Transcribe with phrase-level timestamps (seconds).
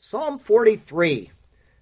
[0.00, 1.32] Psalm 43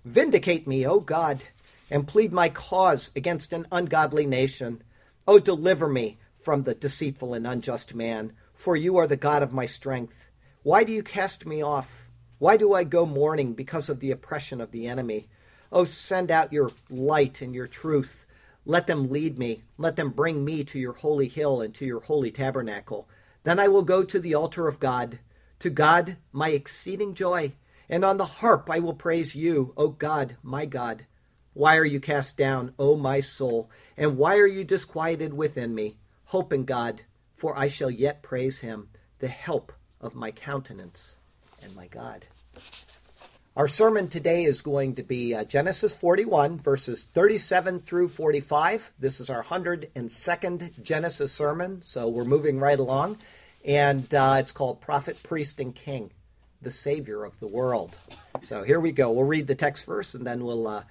[0.07, 1.43] Vindicate me, O God,
[1.91, 4.83] and plead my cause against an ungodly nation.
[5.29, 9.53] O deliver me from the deceitful and unjust man, for you are the God of
[9.53, 10.29] my strength.
[10.63, 12.09] Why do you cast me off?
[12.39, 15.29] Why do I go mourning because of the oppression of the enemy?
[15.71, 18.25] O send out your light and your truth.
[18.65, 19.63] Let them lead me.
[19.77, 23.11] Let them bring me to your holy hill and to your holy tabernacle.
[23.43, 25.19] Then I will go to the altar of God,
[25.59, 27.53] to God my exceeding joy
[27.89, 31.07] and on the harp I will praise you, O God, my God.
[31.55, 33.71] Why are you cast down, O my soul?
[33.97, 35.97] And why are you disquieted within me?
[36.27, 37.03] Hope in God,
[37.35, 38.89] for I shall yet praise him,
[39.21, 41.17] the help of my countenance
[41.63, 42.27] and my God.
[43.57, 48.93] Our sermon today is going to be uh, Genesis 41, verses 37 through 45.
[48.99, 53.17] This is our 102nd Genesis sermon, so we're moving right along.
[53.65, 56.11] And uh, it's called Prophet, Priest, and King
[56.67, 57.95] the Savior of the world.
[58.43, 59.13] So here we go.
[59.13, 60.83] We'll read the text first and then we'll uh,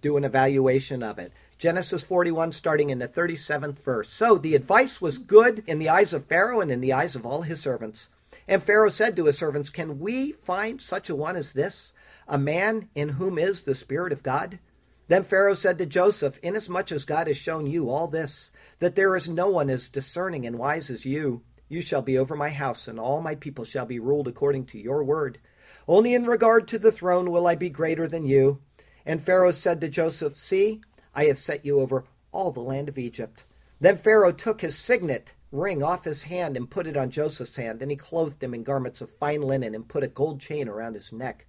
[0.00, 1.32] do an evaluation of it.
[1.58, 4.12] Genesis 41, starting in the 37th verse.
[4.12, 7.26] So the advice was good in the eyes of Pharaoh and in the eyes of
[7.26, 8.08] all his servants.
[8.46, 11.92] And Pharaoh said to his servants, Can we find such a one as this,
[12.28, 14.60] a man in whom is the Spirit of God?
[15.08, 19.16] Then Pharaoh said to Joseph, Inasmuch as God has shown you all this, that there
[19.16, 22.88] is no one as discerning and wise as you, you shall be over my house,
[22.88, 25.38] and all my people shall be ruled according to your word.
[25.86, 28.60] Only in regard to the throne will I be greater than you.
[29.06, 30.80] And Pharaoh said to Joseph, See,
[31.14, 33.44] I have set you over all the land of Egypt.
[33.80, 37.80] Then Pharaoh took his signet ring off his hand and put it on Joseph's hand,
[37.80, 40.94] and he clothed him in garments of fine linen and put a gold chain around
[40.94, 41.46] his neck.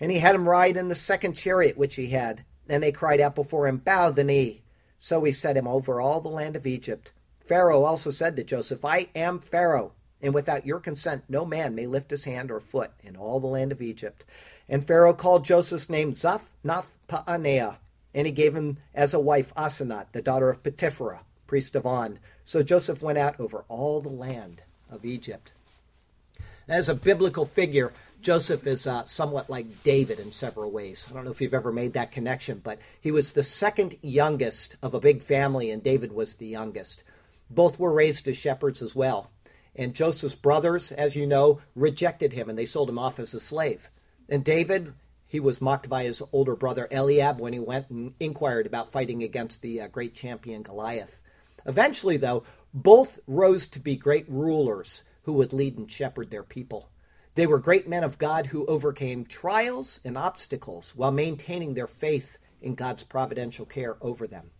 [0.00, 2.44] And he had him ride in the second chariot which he had.
[2.68, 4.62] And they cried out before him, Bow the knee.
[4.98, 7.12] So he set him over all the land of Egypt.
[7.44, 11.86] Pharaoh also said to Joseph, I am Pharaoh, and without your consent no man may
[11.86, 14.24] lift his hand or foot in all the land of Egypt.
[14.68, 17.78] And Pharaoh called Joseph's name Zaph Nath Paaneah,
[18.14, 22.18] and he gave him as a wife Asenath, the daughter of Potipherah, priest of On.
[22.44, 25.50] So Joseph went out over all the land of Egypt.
[26.68, 31.08] As a biblical figure, Joseph is uh, somewhat like David in several ways.
[31.10, 34.76] I don't know if you've ever made that connection, but he was the second youngest
[34.80, 37.02] of a big family, and David was the youngest.
[37.54, 39.30] Both were raised as shepherds as well.
[39.76, 43.40] And Joseph's brothers, as you know, rejected him and they sold him off as a
[43.40, 43.90] slave.
[44.28, 44.94] And David,
[45.26, 49.22] he was mocked by his older brother Eliab when he went and inquired about fighting
[49.22, 51.20] against the uh, great champion Goliath.
[51.66, 56.88] Eventually, though, both rose to be great rulers who would lead and shepherd their people.
[57.34, 62.38] They were great men of God who overcame trials and obstacles while maintaining their faith
[62.60, 64.50] in God's providential care over them.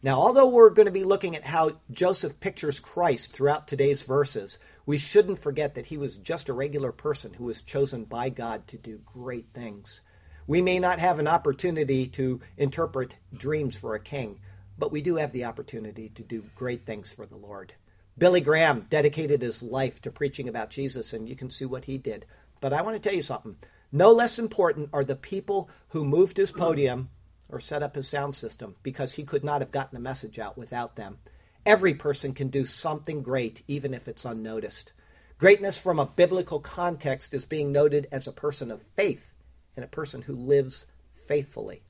[0.00, 4.60] Now, although we're going to be looking at how Joseph pictures Christ throughout today's verses,
[4.86, 8.68] we shouldn't forget that he was just a regular person who was chosen by God
[8.68, 10.00] to do great things.
[10.46, 14.38] We may not have an opportunity to interpret dreams for a king,
[14.78, 17.74] but we do have the opportunity to do great things for the Lord.
[18.16, 21.98] Billy Graham dedicated his life to preaching about Jesus, and you can see what he
[21.98, 22.24] did.
[22.60, 23.56] But I want to tell you something.
[23.90, 27.10] No less important are the people who moved his podium
[27.48, 30.58] or set up his sound system because he could not have gotten the message out
[30.58, 31.18] without them.
[31.64, 34.92] Every person can do something great, even if it's unnoticed.
[35.38, 39.34] Greatness from a biblical context is being noted as a person of faith
[39.76, 40.86] and a person who lives
[41.26, 41.82] faithfully.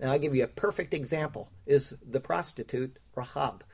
[0.00, 3.64] And I'll give you a perfect example is the prostitute Rahab.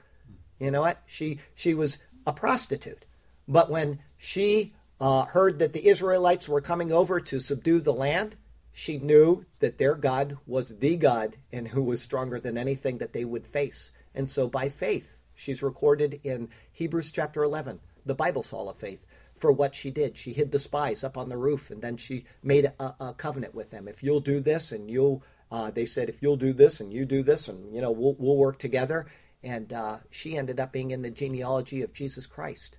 [0.58, 1.02] You know what?
[1.06, 3.06] She she was a prostitute,
[3.48, 8.36] but when she uh, heard that the Israelites were coming over to subdue the land,
[8.72, 13.12] she knew that their God was the God and who was stronger than anything that
[13.12, 13.90] they would face.
[14.14, 19.04] And so by faith, she's recorded in Hebrews chapter 11, the Bible's Hall of Faith,
[19.36, 20.16] for what she did.
[20.16, 23.54] She hid the spies up on the roof and then she made a, a covenant
[23.54, 23.88] with them.
[23.88, 27.04] If you'll do this and you'll, uh, they said, if you'll do this and you
[27.04, 29.06] do this and, you know, we'll, we'll work together.
[29.42, 32.78] And uh, she ended up being in the genealogy of Jesus Christ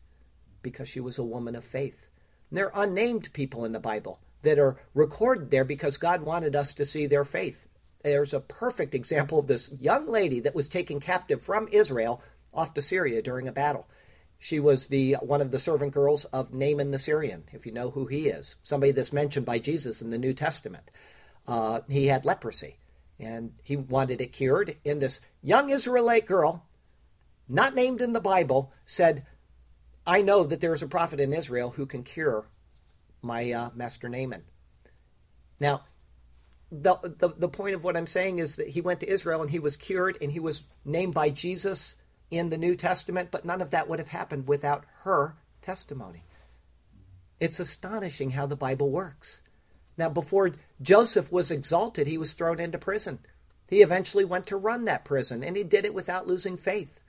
[0.61, 2.05] because she was a woman of faith.
[2.49, 6.55] And there are unnamed people in the Bible that are recorded there because God wanted
[6.55, 7.67] us to see their faith.
[8.03, 12.21] There's a perfect example of this young lady that was taken captive from Israel
[12.53, 13.87] off to Syria during a battle.
[14.39, 17.91] She was the one of the servant girls of Naaman the Syrian, if you know
[17.91, 20.89] who he is, somebody that's mentioned by Jesus in the New Testament.
[21.47, 22.77] Uh, he had leprosy,
[23.19, 24.77] and he wanted it cured.
[24.83, 26.65] And this young Israelite girl,
[27.47, 29.27] not named in the Bible, said,
[30.07, 32.47] "I know that there is a prophet in Israel who can cure
[33.21, 34.43] my uh, master Naaman.
[35.59, 35.81] Now,
[36.71, 39.51] the, the, the point of what I'm saying is that he went to Israel and
[39.51, 41.95] he was cured and he was named by Jesus
[42.29, 46.23] in the New Testament, but none of that would have happened without her testimony.
[47.39, 49.41] It's astonishing how the Bible works.
[49.97, 50.51] Now, before
[50.81, 53.19] Joseph was exalted, he was thrown into prison.
[53.67, 56.99] He eventually went to run that prison, and he did it without losing faith.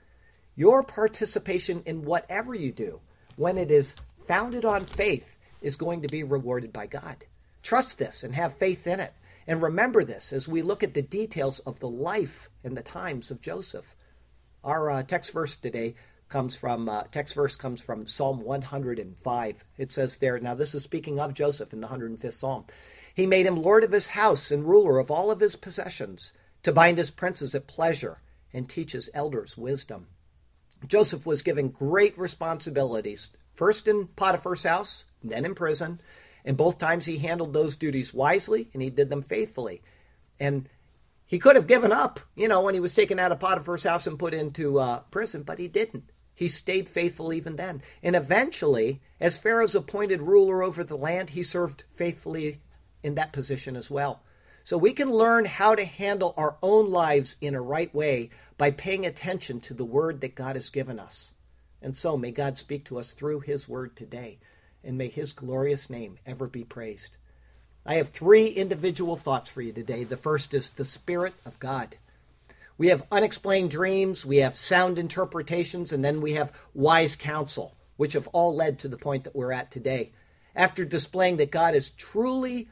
[0.55, 2.99] Your participation in whatever you do,
[3.35, 3.95] when it is
[4.27, 5.32] founded on faith,
[5.63, 7.25] is going to be rewarded by God.
[7.63, 9.13] Trust this and have faith in it.
[9.47, 13.31] And remember this as we look at the details of the life and the times
[13.31, 13.95] of Joseph.
[14.63, 15.95] Our uh, text verse today
[16.29, 19.65] comes from uh, text verse comes from Psalm 105.
[19.77, 22.65] It says there, now this is speaking of Joseph in the 105th Psalm.
[23.13, 26.33] He made him lord of his house and ruler of all of his possessions,
[26.63, 28.21] to bind his princes at pleasure
[28.51, 30.07] and teach his elders wisdom.
[30.87, 36.01] Joseph was given great responsibilities, first in Potiphar's house, then in prison,
[36.45, 39.81] and both times he handled those duties wisely and he did them faithfully.
[40.39, 40.67] And
[41.25, 44.05] he could have given up, you know, when he was taken out of Potiphar's house
[44.05, 46.11] and put into uh, prison, but he didn't.
[46.35, 47.81] He stayed faithful even then.
[48.01, 52.61] And eventually, as Pharaoh's appointed ruler over the land, he served faithfully
[53.03, 54.23] in that position as well.
[54.63, 58.71] So we can learn how to handle our own lives in a right way by
[58.71, 61.31] paying attention to the word that God has given us.
[61.81, 64.39] And so may God speak to us through his word today,
[64.83, 67.17] and may his glorious name ever be praised.
[67.85, 70.03] I have three individual thoughts for you today.
[70.03, 71.97] The first is the Spirit of God.
[72.77, 78.13] We have unexplained dreams, we have sound interpretations, and then we have wise counsel, which
[78.13, 80.11] have all led to the point that we're at today.
[80.55, 82.69] After displaying that God is truly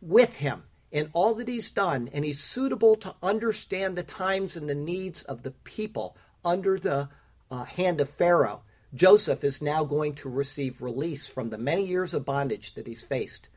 [0.00, 4.68] with him in all that he's done, and he's suitable to understand the times and
[4.68, 7.08] the needs of the people under the
[7.50, 8.62] uh, hand of Pharaoh,
[8.94, 13.02] Joseph is now going to receive release from the many years of bondage that he's
[13.02, 13.48] faced.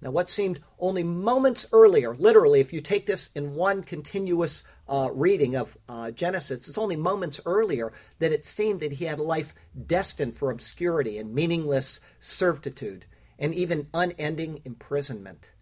[0.00, 5.08] Now, what seemed only moments earlier, literally, if you take this in one continuous uh,
[5.12, 9.22] reading of uh, Genesis, it's only moments earlier that it seemed that he had a
[9.22, 9.54] life
[9.86, 13.06] destined for obscurity and meaningless servitude
[13.38, 15.52] and even unending imprisonment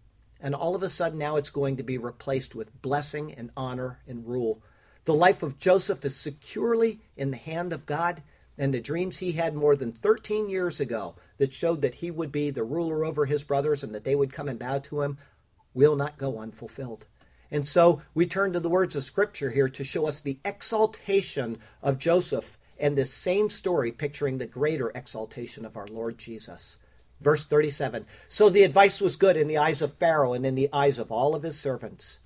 [0.43, 4.01] and all of a sudden now it's going to be replaced with blessing and honor
[4.05, 4.61] and rule.
[5.05, 8.21] The life of Joseph is securely in the hand of God,
[8.57, 12.31] and the dreams he had more than 13 years ago that showed that he would
[12.31, 15.17] be the ruler over his brothers and that they would come and bow to him
[15.73, 17.05] will not go unfulfilled.
[17.49, 21.59] And so we turn to the words of Scripture here to show us the exaltation
[21.81, 26.77] of Joseph and this same story picturing the greater exaltation of our Lord Jesus.
[27.21, 30.69] Verse 37 So the advice was good in the eyes of Pharaoh and in the
[30.73, 32.19] eyes of all of his servants.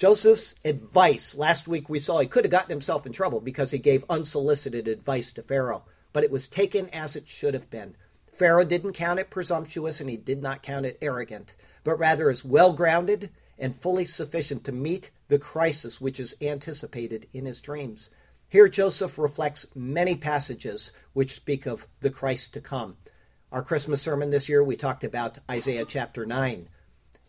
[0.00, 3.76] Joseph's advice, last week we saw he could have gotten himself in trouble because he
[3.76, 7.94] gave unsolicited advice to Pharaoh, but it was taken as it should have been.
[8.32, 11.54] Pharaoh didn't count it presumptuous and he did not count it arrogant,
[11.84, 17.26] but rather as well grounded and fully sufficient to meet the crisis which is anticipated
[17.34, 18.08] in his dreams.
[18.48, 22.96] Here, Joseph reflects many passages which speak of the Christ to come.
[23.52, 26.70] Our Christmas sermon this year, we talked about Isaiah chapter 9.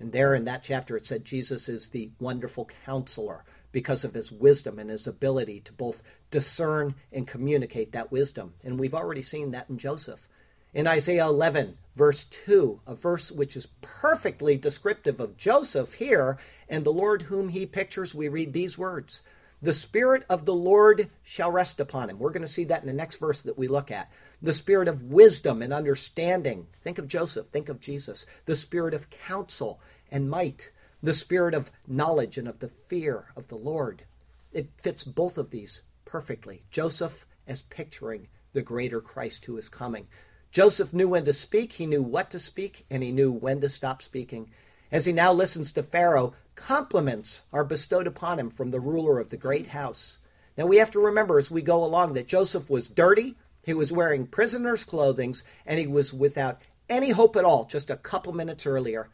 [0.02, 4.32] And there in that chapter, it said Jesus is the wonderful counselor because of his
[4.32, 6.02] wisdom and his ability to both
[6.32, 8.56] discern and communicate that wisdom.
[8.64, 10.28] And we've already seen that in Joseph.
[10.74, 16.84] In Isaiah 11, verse 2, a verse which is perfectly descriptive of Joseph here and
[16.84, 19.22] the Lord whom he pictures, we read these words
[19.62, 22.18] The Spirit of the Lord shall rest upon him.
[22.18, 24.10] We're going to see that in the next verse that we look at
[24.42, 26.68] the spirit of wisdom and understanding.
[26.84, 28.26] Think of Joseph, think of Jesus.
[28.46, 29.80] The spirit of counsel
[30.12, 30.72] and might,
[31.04, 34.04] the spirit of knowledge and of the fear of the Lord.
[34.52, 36.64] It fits both of these perfectly.
[36.72, 40.08] Joseph as picturing the greater Christ who is coming.
[40.52, 43.70] Joseph knew when to speak, he knew what to speak, and he knew when to
[43.70, 44.52] stop speaking.
[44.92, 49.30] As he now listens to Pharaoh, compliments are bestowed upon him from the ruler of
[49.30, 50.18] the great house.
[50.58, 53.92] Now we have to remember as we go along that Joseph was dirty, he was
[53.92, 58.66] wearing prisoner's clothing and he was without any hope at all just a couple minutes
[58.66, 59.10] earlier.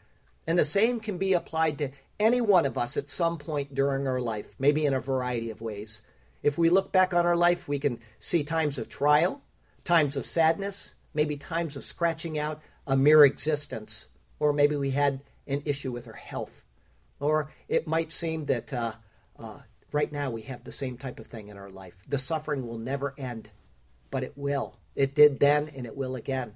[0.46, 4.06] And the same can be applied to any one of us at some point during
[4.06, 6.02] our life, maybe in a variety of ways.
[6.42, 9.42] If we look back on our life, we can see times of trial,
[9.84, 15.20] times of sadness, maybe times of scratching out a mere existence, or maybe we had
[15.46, 16.64] an issue with our health.
[17.20, 18.92] Or it might seem that uh,
[19.38, 19.58] uh,
[19.92, 21.94] right now we have the same type of thing in our life.
[22.08, 23.50] The suffering will never end
[24.10, 24.76] but it will.
[24.94, 26.54] It did then and it will again.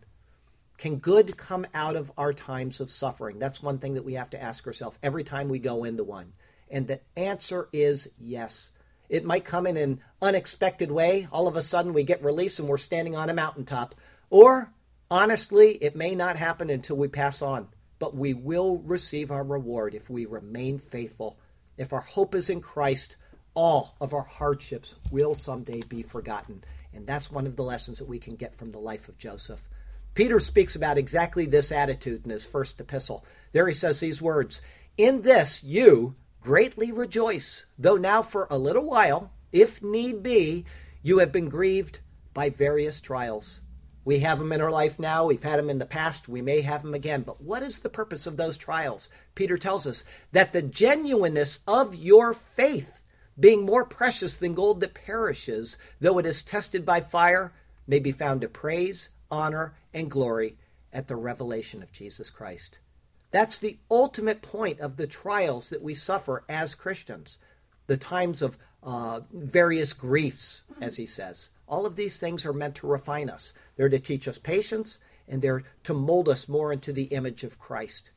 [0.78, 3.38] Can good come out of our times of suffering?
[3.38, 6.32] That's one thing that we have to ask ourselves every time we go into one.
[6.70, 8.72] And the answer is yes.
[9.08, 11.28] It might come in an unexpected way.
[11.30, 13.94] All of a sudden, we get released and we're standing on a mountaintop.
[14.30, 14.72] Or,
[15.10, 17.68] honestly, it may not happen until we pass on.
[17.98, 21.38] But we will receive our reward if we remain faithful.
[21.76, 23.16] If our hope is in Christ,
[23.54, 26.64] all of our hardships will someday be forgotten.
[26.94, 29.68] And that's one of the lessons that we can get from the life of Joseph.
[30.14, 33.24] Peter speaks about exactly this attitude in his first epistle.
[33.52, 34.60] There he says these words
[34.98, 40.64] In this you greatly rejoice, though now for a little while, if need be,
[41.02, 42.00] you have been grieved
[42.34, 43.60] by various trials.
[44.04, 45.26] We have them in our life now.
[45.26, 46.28] We've had them in the past.
[46.28, 47.22] We may have them again.
[47.22, 49.08] But what is the purpose of those trials?
[49.34, 53.01] Peter tells us that the genuineness of your faith,
[53.38, 57.52] being more precious than gold that perishes, though it is tested by fire,
[57.86, 60.56] may be found to praise, honor, and glory
[60.92, 62.78] at the revelation of Jesus Christ.
[63.30, 67.38] That's the ultimate point of the trials that we suffer as Christians,
[67.86, 71.48] the times of uh, various griefs, as he says.
[71.66, 73.54] All of these things are meant to refine us.
[73.76, 77.58] They're to teach us patience, and they're to mold us more into the image of
[77.58, 78.10] Christ.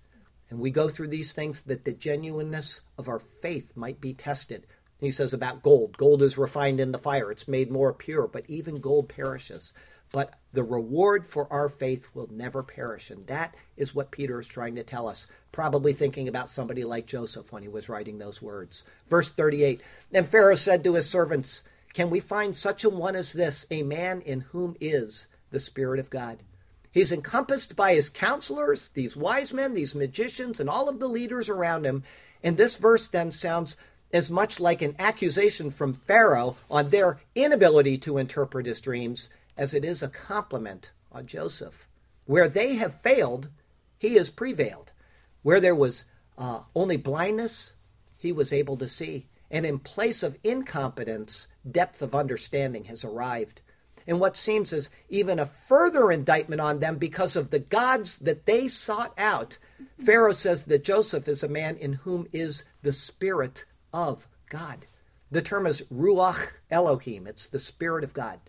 [0.50, 4.68] And we go through these things that the genuineness of our faith might be tested.
[5.00, 8.50] He says about gold gold is refined in the fire, it's made more pure, but
[8.50, 9.74] even gold perishes.
[10.12, 13.10] But the reward for our faith will never perish.
[13.10, 17.06] And that is what Peter is trying to tell us, probably thinking about somebody like
[17.06, 18.84] Joseph when he was writing those words.
[19.10, 23.34] Verse 38 Then Pharaoh said to his servants, Can we find such a one as
[23.34, 26.44] this, a man in whom is the Spirit of God?
[26.92, 31.50] He's encompassed by his counselors, these wise men, these magicians, and all of the leaders
[31.50, 32.04] around him.
[32.42, 33.76] And this verse then sounds
[34.16, 39.74] as much like an accusation from Pharaoh on their inability to interpret his dreams as
[39.74, 41.86] it is a compliment on Joseph.
[42.26, 43.50] Where they have failed,
[43.98, 44.94] he has prevailed.
[45.42, 46.06] Where there was
[46.38, 47.74] uh, only blindness,
[48.16, 49.28] he was able to see.
[49.52, 53.60] And in place of incompetence, depth of understanding has arrived.
[54.08, 58.46] And what seems as even a further indictment on them because of the gods that
[58.46, 59.58] they sought out,
[60.04, 64.86] Pharaoh says that Joseph is a man in whom is the Spirit of God.
[65.32, 68.42] The term is Ruach Elohim, it's the Spirit of God.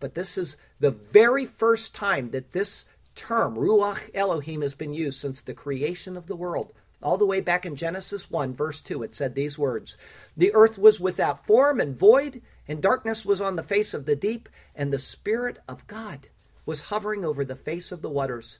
[0.00, 5.20] But this is the very first time that this term, Ruach Elohim, has been used
[5.20, 6.72] since the creation of the world.
[7.02, 9.98] All the way back in Genesis 1, verse 2, it said these words
[10.36, 14.16] The earth was without form and void, and darkness was on the face of the
[14.16, 16.28] deep, and the Spirit of God
[16.64, 18.58] was hovering over the face of the waters.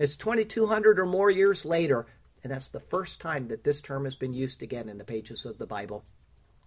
[0.00, 2.06] It's 2,200 or more years later,
[2.42, 5.44] and that's the first time that this term has been used again in the pages
[5.44, 6.04] of the Bible.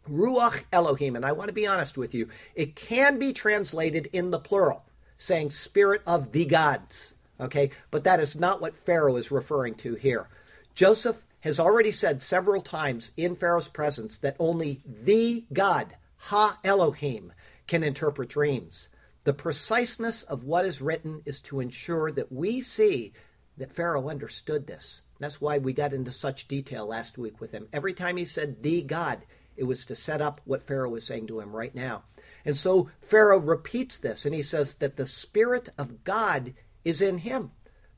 [0.09, 4.31] Ruach Elohim, and I want to be honest with you, it can be translated in
[4.31, 4.83] the plural,
[5.17, 7.13] saying spirit of the gods.
[7.39, 10.27] Okay, but that is not what Pharaoh is referring to here.
[10.75, 17.33] Joseph has already said several times in Pharaoh's presence that only the God, Ha Elohim,
[17.67, 18.89] can interpret dreams.
[19.23, 23.13] The preciseness of what is written is to ensure that we see
[23.57, 25.01] that Pharaoh understood this.
[25.21, 27.67] That's why we got into such detail last week with him.
[27.71, 29.21] Every time he said the God,
[29.55, 32.03] it was to set up what Pharaoh was saying to him right now.
[32.43, 37.19] And so Pharaoh repeats this and he says that the Spirit of God is in
[37.19, 37.51] him,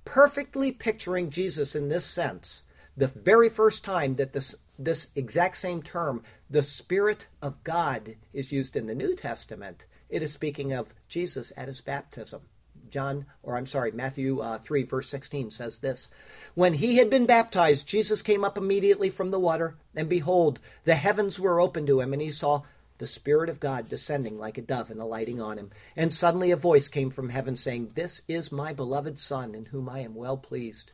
[0.03, 2.63] perfectly picturing Jesus in this sense.
[2.97, 8.51] The very first time that this, this exact same term, the Spirit of God, is
[8.51, 12.41] used in the New Testament, it is speaking of Jesus at his baptism.
[12.93, 16.11] John, or I'm sorry, Matthew uh, 3, verse 16 says this
[16.53, 20.93] When he had been baptized, Jesus came up immediately from the water, and behold, the
[20.93, 22.61] heavens were opened to him, and he saw
[22.99, 25.71] the Spirit of God descending like a dove and alighting on him.
[25.95, 29.89] And suddenly a voice came from heaven saying, This is my beloved Son, in whom
[29.89, 30.91] I am well pleased.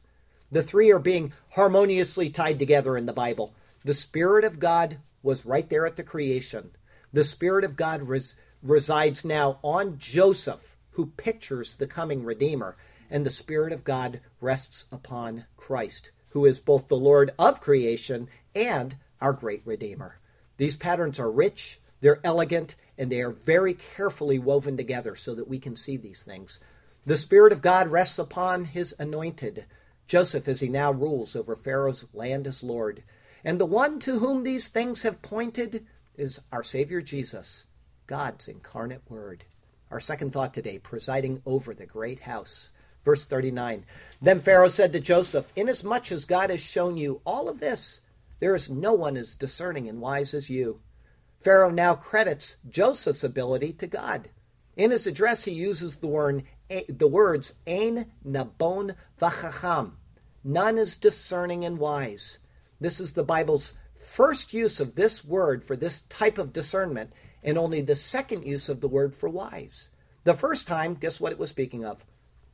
[0.50, 3.54] The three are being harmoniously tied together in the Bible.
[3.84, 6.72] The Spirit of God was right there at the creation.
[7.12, 12.76] The Spirit of God res- resides now on Joseph who pictures the coming Redeemer,
[13.10, 18.28] and the Spirit of God rests upon Christ, who is both the Lord of creation
[18.54, 20.20] and our great Redeemer.
[20.58, 25.48] These patterns are rich, they're elegant, and they are very carefully woven together so that
[25.48, 26.60] we can see these things.
[27.06, 29.66] The Spirit of God rests upon his anointed,
[30.08, 33.04] Joseph, as he now rules over Pharaoh's land as Lord.
[33.44, 35.86] And the one to whom these things have pointed
[36.18, 37.66] is our Savior Jesus,
[38.06, 39.46] God's incarnate Word.
[39.92, 42.72] Our second thought today, presiding over the great house.
[43.04, 43.86] Verse 39
[44.22, 48.02] Then Pharaoh said to Joseph, Inasmuch as God has shown you all of this,
[48.40, 50.80] there is no one as discerning and wise as you.
[51.42, 54.30] Pharaoh now credits Joseph's ability to God.
[54.76, 56.44] In his address, he uses the, word,
[56.88, 59.94] the words Ein Nabon Vachacham.
[60.44, 62.38] None is discerning and wise.
[62.80, 67.12] This is the Bible's first use of this word for this type of discernment,
[67.44, 69.90] and only the second use of the word for wise.
[70.24, 72.06] The first time, guess what it was speaking of?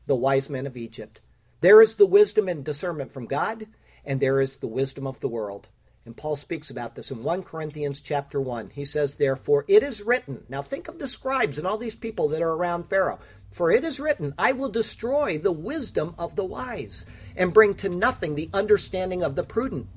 [0.05, 1.21] The wise men of Egypt.
[1.61, 3.67] There is the wisdom and discernment from God,
[4.05, 5.67] and there is the wisdom of the world.
[6.05, 8.69] And Paul speaks about this in 1 Corinthians chapter 1.
[8.75, 10.43] He says, Therefore, it is written.
[10.47, 13.19] Now think of the scribes and all these people that are around Pharaoh.
[13.49, 17.89] For it is written, I will destroy the wisdom of the wise and bring to
[17.89, 19.87] nothing the understanding of the prudent.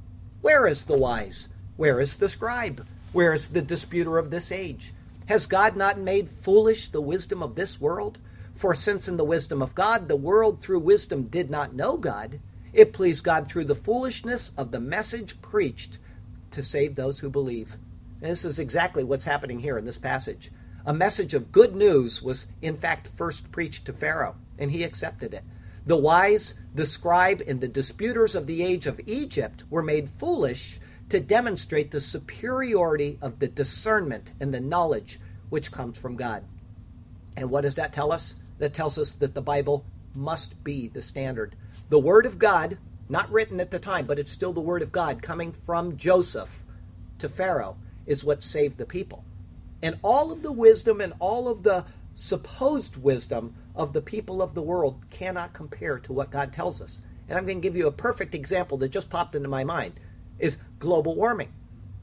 [0.41, 1.49] Where is the wise?
[1.77, 2.87] Where is the scribe?
[3.13, 4.93] Where is the disputer of this age?
[5.27, 8.19] Has God not made foolish the wisdom of this world?
[8.55, 12.41] For since in the wisdom of God the world through wisdom did not know God,
[12.73, 15.99] it pleased God through the foolishness of the message preached
[16.51, 17.77] to save those who believe.
[18.21, 20.51] And this is exactly what's happening here in this passage.
[20.85, 25.33] A message of good news was, in fact, first preached to Pharaoh, and he accepted
[25.33, 25.45] it.
[25.87, 30.79] The wise, the scribe, and the disputers of the age of Egypt were made foolish
[31.09, 36.45] to demonstrate the superiority of the discernment and the knowledge which comes from God.
[37.37, 38.35] And what does that tell us?
[38.59, 39.85] That tells us that the Bible
[40.15, 41.57] must be the standard.
[41.89, 44.93] The Word of God, not written at the time, but it's still the Word of
[44.93, 46.63] God coming from Joseph
[47.19, 49.25] to Pharaoh, is what saved the people.
[49.81, 51.85] And all of the wisdom and all of the
[52.15, 57.01] supposed wisdom of the people of the world cannot compare to what God tells us.
[57.29, 60.01] And I'm going to give you a perfect example that just popped into my mind
[60.39, 61.53] is global warming.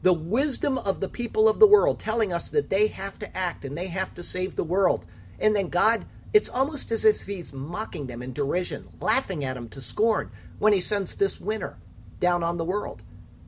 [0.01, 3.65] The wisdom of the people of the world telling us that they have to act
[3.65, 5.06] and they have to save the world.
[5.39, 9.70] And then God, it's almost as if He's mocking them in derision, laughing at them
[9.70, 11.77] to scorn when He sends this winter
[12.20, 13.01] down on the world.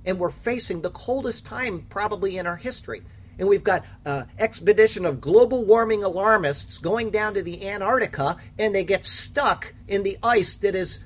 [0.05, 3.03] And we're facing the coldest time probably in our history.
[3.39, 8.37] And we've got an uh, expedition of global warming alarmists going down to the Antarctica,
[8.57, 10.99] and they get stuck in the ice that is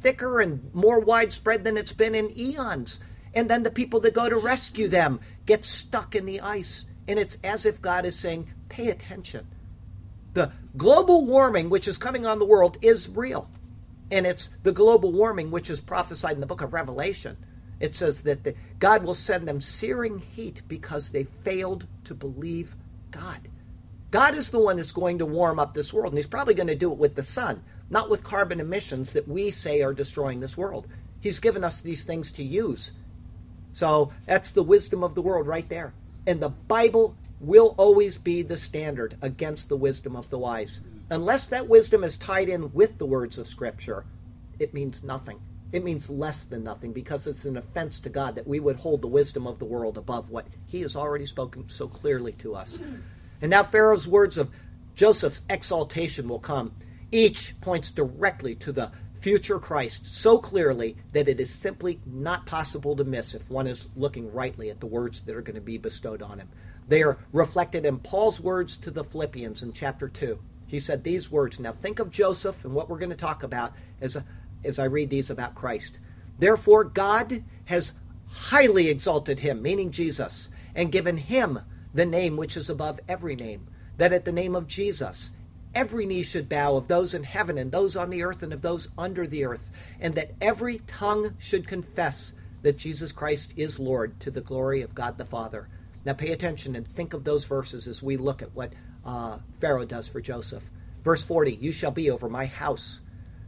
[0.00, 3.00] thicker and more widespread than it's been in eons.
[3.34, 6.84] And then the people that go to rescue them get stuck in the ice.
[7.08, 9.46] And it's as if God is saying, pay attention.
[10.34, 13.50] The global warming which is coming on the world is real.
[14.10, 17.36] And it's the global warming which is prophesied in the book of Revelation.
[17.80, 22.76] It says that the, God will send them searing heat because they failed to believe
[23.10, 23.48] God.
[24.12, 26.66] God is the one that's going to warm up this world, and He's probably going
[26.68, 30.40] to do it with the sun, not with carbon emissions that we say are destroying
[30.40, 30.86] this world.
[31.18, 32.92] He's given us these things to use.
[33.72, 35.94] So that's the wisdom of the world right there.
[36.26, 40.80] And the Bible will always be the standard against the wisdom of the wise.
[41.10, 44.04] Unless that wisdom is tied in with the words of Scripture,
[44.58, 45.40] it means nothing.
[45.72, 49.00] It means less than nothing because it's an offense to God that we would hold
[49.00, 52.78] the wisdom of the world above what He has already spoken so clearly to us.
[53.40, 54.50] And now Pharaoh's words of
[54.94, 56.72] Joseph's exaltation will come.
[57.10, 62.96] Each points directly to the future Christ so clearly that it is simply not possible
[62.96, 65.78] to miss if one is looking rightly at the words that are going to be
[65.78, 66.48] bestowed on him.
[66.88, 70.40] They are reflected in Paul's words to the Philippians in chapter 2.
[70.66, 71.60] He said these words.
[71.60, 74.16] Now think of Joseph and what we're going to talk about as,
[74.64, 75.98] as I read these about Christ.
[76.38, 77.92] Therefore, God has
[78.28, 81.60] highly exalted him, meaning Jesus, and given him
[81.94, 85.30] the name which is above every name, that at the name of Jesus
[85.74, 88.62] every knee should bow of those in heaven and those on the earth and of
[88.62, 92.32] those under the earth, and that every tongue should confess
[92.62, 95.68] that Jesus Christ is Lord to the glory of God the Father.
[96.04, 98.72] Now pay attention and think of those verses as we look at what
[99.04, 100.62] uh, Pharaoh does for Joseph.
[101.04, 103.00] Verse 40 You shall be over my house.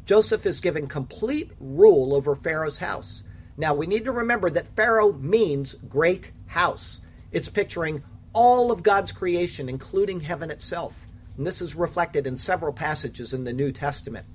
[0.04, 3.22] Joseph is given complete rule over Pharaoh's house.
[3.56, 7.00] Now we need to remember that Pharaoh means great house.
[7.32, 11.04] It's picturing all of God's creation, including heaven itself.
[11.37, 14.27] And this is reflected in several passages in the New Testament.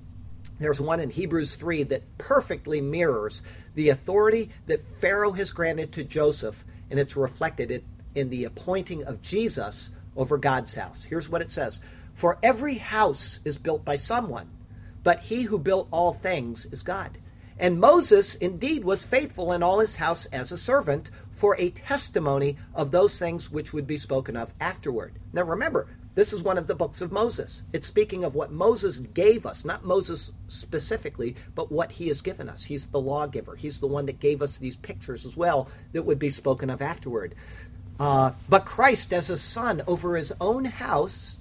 [0.59, 3.41] There's one in Hebrews 3 that perfectly mirrors
[3.75, 7.83] the authority that Pharaoh has granted to Joseph, and it's reflected
[8.15, 11.03] in the appointing of Jesus over God's house.
[11.03, 11.79] Here's what it says
[12.13, 14.49] For every house is built by someone,
[15.01, 17.17] but he who built all things is God.
[17.57, 22.57] And Moses indeed was faithful in all his house as a servant for a testimony
[22.73, 25.19] of those things which would be spoken of afterward.
[25.33, 27.61] Now remember, this is one of the books of Moses.
[27.71, 32.49] It's speaking of what Moses gave us, not Moses specifically, but what he has given
[32.49, 32.63] us.
[32.65, 33.55] He's the lawgiver.
[33.55, 36.81] He's the one that gave us these pictures as well that would be spoken of
[36.81, 37.35] afterward.
[37.99, 41.37] Uh, but Christ as a son over his own house,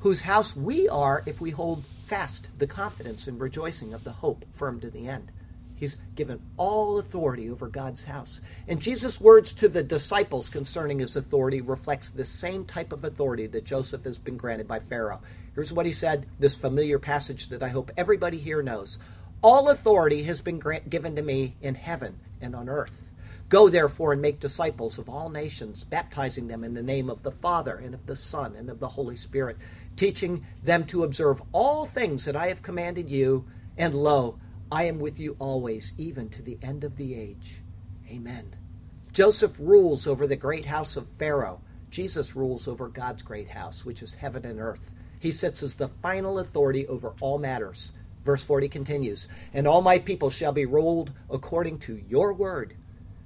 [0.00, 4.44] whose house we are if we hold fast the confidence and rejoicing of the hope
[4.54, 5.32] firm to the end.
[5.76, 8.40] He's given all authority over God's house.
[8.66, 13.46] And Jesus' words to the disciples concerning his authority reflects the same type of authority
[13.48, 15.20] that Joseph has been granted by Pharaoh.
[15.54, 18.98] Here's what he said, this familiar passage that I hope everybody here knows.
[19.42, 23.06] All authority has been grant- given to me in heaven and on earth.
[23.48, 27.30] Go therefore and make disciples of all nations, baptizing them in the name of the
[27.30, 29.56] Father and of the Son and of the Holy Spirit,
[29.94, 33.44] teaching them to observe all things that I have commanded you.
[33.78, 34.38] And lo,
[34.70, 37.62] I am with you always, even to the end of the age.
[38.10, 38.56] Amen.
[39.12, 41.60] Joseph rules over the great house of Pharaoh.
[41.90, 44.90] Jesus rules over God's great house, which is heaven and earth.
[45.20, 47.92] He sits as the final authority over all matters.
[48.24, 52.74] Verse 40 continues And all my people shall be ruled according to your word.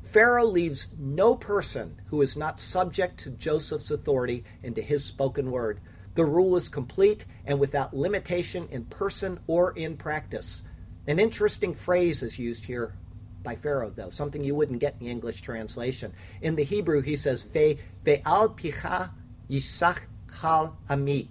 [0.03, 5.51] Pharaoh leaves no person who is not subject to Joseph's authority and to his spoken
[5.51, 5.81] word.
[6.15, 10.63] The rule is complete and without limitation in person or in practice.
[11.11, 12.95] An interesting phrase is used here
[13.43, 16.13] by Pharaoh, though, something you wouldn't get in the English translation.
[16.41, 17.81] In the Hebrew, he says, Ve,
[18.25, 19.11] al picha
[19.51, 20.03] yisach
[20.41, 21.29] chal ami.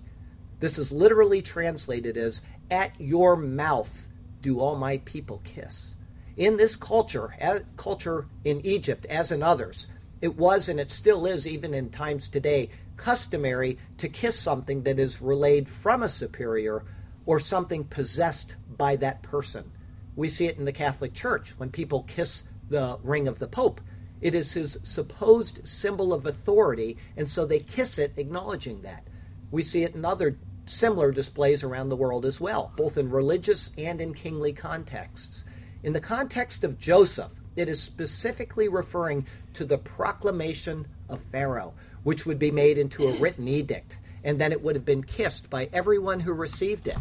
[0.60, 4.10] This is literally translated as, At your mouth
[4.42, 5.96] do all my people kiss.
[6.36, 7.34] In this culture,
[7.78, 9.88] culture in Egypt, as in others,
[10.20, 15.00] it was and it still is, even in times today, customary to kiss something that
[15.00, 16.84] is relayed from a superior
[17.30, 19.72] or something possessed by that person.
[20.16, 23.82] We see it in the Catholic Church when people kiss the ring of the Pope.
[24.20, 29.06] It is his supposed symbol of authority, and so they kiss it, acknowledging that.
[29.52, 33.70] We see it in other similar displays around the world as well, both in religious
[33.78, 35.44] and in kingly contexts.
[35.84, 42.26] In the context of Joseph, it is specifically referring to the proclamation of Pharaoh, which
[42.26, 45.70] would be made into a written edict, and then it would have been kissed by
[45.72, 46.98] everyone who received it.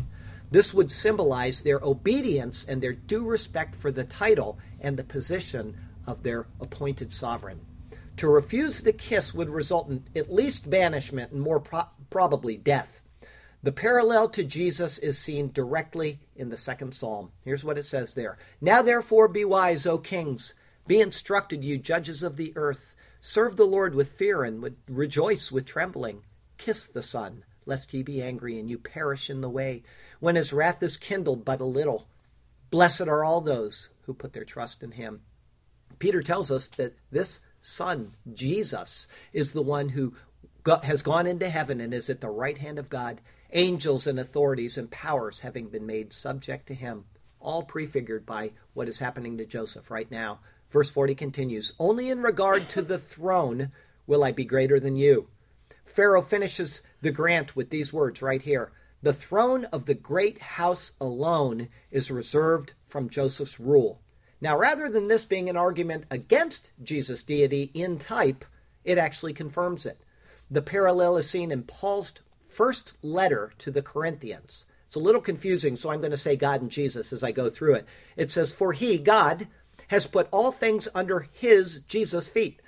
[0.50, 5.76] This would symbolize their obedience and their due respect for the title and the position
[6.06, 7.60] of their appointed sovereign.
[8.16, 13.02] To refuse the kiss would result in at least banishment and more pro- probably death.
[13.62, 17.32] The parallel to Jesus is seen directly in the second psalm.
[17.44, 20.54] Here's what it says there Now therefore be wise, O kings.
[20.86, 22.94] Be instructed, you judges of the earth.
[23.20, 26.22] Serve the Lord with fear and rejoice with trembling.
[26.56, 29.82] Kiss the Son, lest he be angry and you perish in the way
[30.20, 32.06] when his wrath is kindled but a little.
[32.70, 35.22] Blessed are all those who put their trust in him.
[35.98, 40.14] Peter tells us that this Son, Jesus, is the one who
[40.82, 43.20] has gone into heaven and is at the right hand of God,
[43.52, 47.04] angels and authorities and powers having been made subject to him,
[47.40, 50.40] all prefigured by what is happening to Joseph right now.
[50.70, 53.72] Verse 40 continues Only in regard to the throne
[54.06, 55.28] will I be greater than you.
[55.84, 60.92] Pharaoh finishes the grant with these words right here the throne of the great house
[61.00, 64.00] alone is reserved from Joseph's rule.
[64.40, 68.44] Now, rather than this being an argument against Jesus' deity in type,
[68.84, 70.00] it actually confirms it.
[70.50, 72.12] The parallel is seen in Paul's
[72.48, 74.64] first letter to the Corinthians.
[74.86, 77.50] It's a little confusing, so I'm going to say God and Jesus as I go
[77.50, 77.86] through it.
[78.16, 79.46] It says, For he, God,
[79.88, 82.60] has put all things under his, Jesus' feet.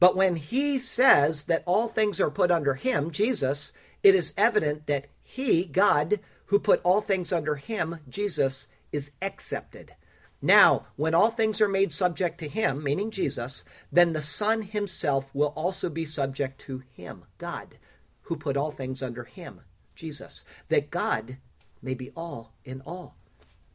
[0.00, 3.72] But when he says that all things are put under him, Jesus,
[4.02, 9.94] it is evident that he, God, who put all things under him, Jesus, is excepted.
[10.40, 15.28] Now, when all things are made subject to him, meaning Jesus, then the Son himself
[15.34, 17.76] will also be subject to him, God,
[18.22, 19.60] who put all things under him,
[19.94, 21.36] Jesus, that God
[21.82, 23.14] may be all in all.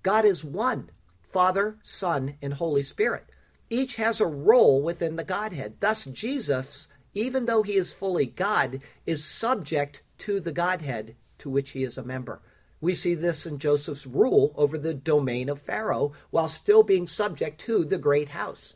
[0.01, 0.89] God is one
[1.21, 3.29] Father, Son, and Holy Spirit.
[3.69, 5.75] Each has a role within the Godhead.
[5.79, 11.71] Thus, Jesus, even though he is fully God, is subject to the Godhead to which
[11.71, 12.41] he is a member.
[12.79, 17.61] We see this in Joseph's rule over the domain of Pharaoh while still being subject
[17.61, 18.73] to the great house.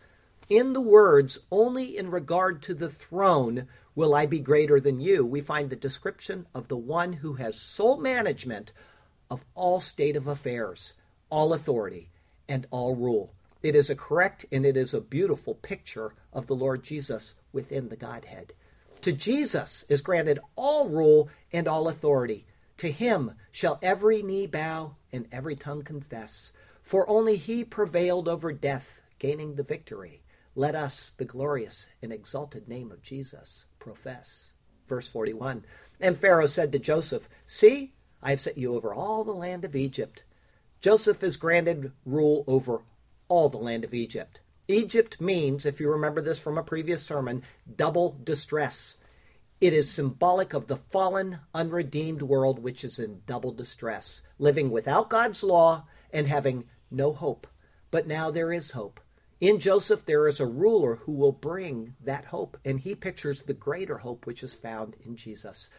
[0.47, 5.25] In the words, only in regard to the throne will I be greater than you,
[5.25, 8.71] we find the description of the one who has sole management
[9.31, 10.93] of all state of affairs,
[11.31, 12.09] all authority,
[12.47, 13.33] and all rule.
[13.63, 17.89] It is a correct and it is a beautiful picture of the Lord Jesus within
[17.89, 18.53] the Godhead.
[19.01, 22.45] To Jesus is granted all rule and all authority.
[22.77, 28.51] To him shall every knee bow and every tongue confess, for only he prevailed over
[28.51, 30.21] death, gaining the victory.
[30.55, 34.51] Let us, the glorious and exalted name of Jesus, profess.
[34.87, 35.65] Verse 41
[35.99, 39.75] And Pharaoh said to Joseph, See, I have set you over all the land of
[39.75, 40.23] Egypt.
[40.81, 42.81] Joseph is granted rule over
[43.27, 44.41] all the land of Egypt.
[44.67, 47.43] Egypt means, if you remember this from a previous sermon,
[47.75, 48.95] double distress.
[49.61, 55.09] It is symbolic of the fallen, unredeemed world which is in double distress, living without
[55.09, 57.47] God's law and having no hope.
[57.89, 58.99] But now there is hope.
[59.39, 63.53] In Joseph, there is a ruler who will bring that hope, and he pictures the
[63.53, 65.69] greater hope which is found in Jesus.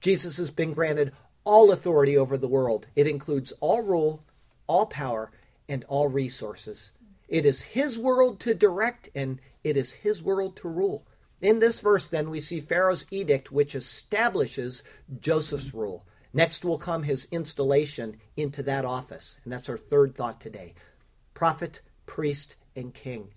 [0.00, 1.12] Jesus has been granted
[1.44, 4.24] all authority over the world, it includes all rule,
[4.66, 5.30] all power,
[5.68, 6.90] and all resources.
[7.28, 11.06] It is his world to direct, and it is his world to rule.
[11.40, 14.82] In this verse, then, we see Pharaoh's edict, which establishes
[15.20, 16.06] Joseph's rule.
[16.32, 19.38] Next will come his installation into that office.
[19.44, 20.74] And that's our third thought today
[21.32, 23.28] prophet, priest, and king,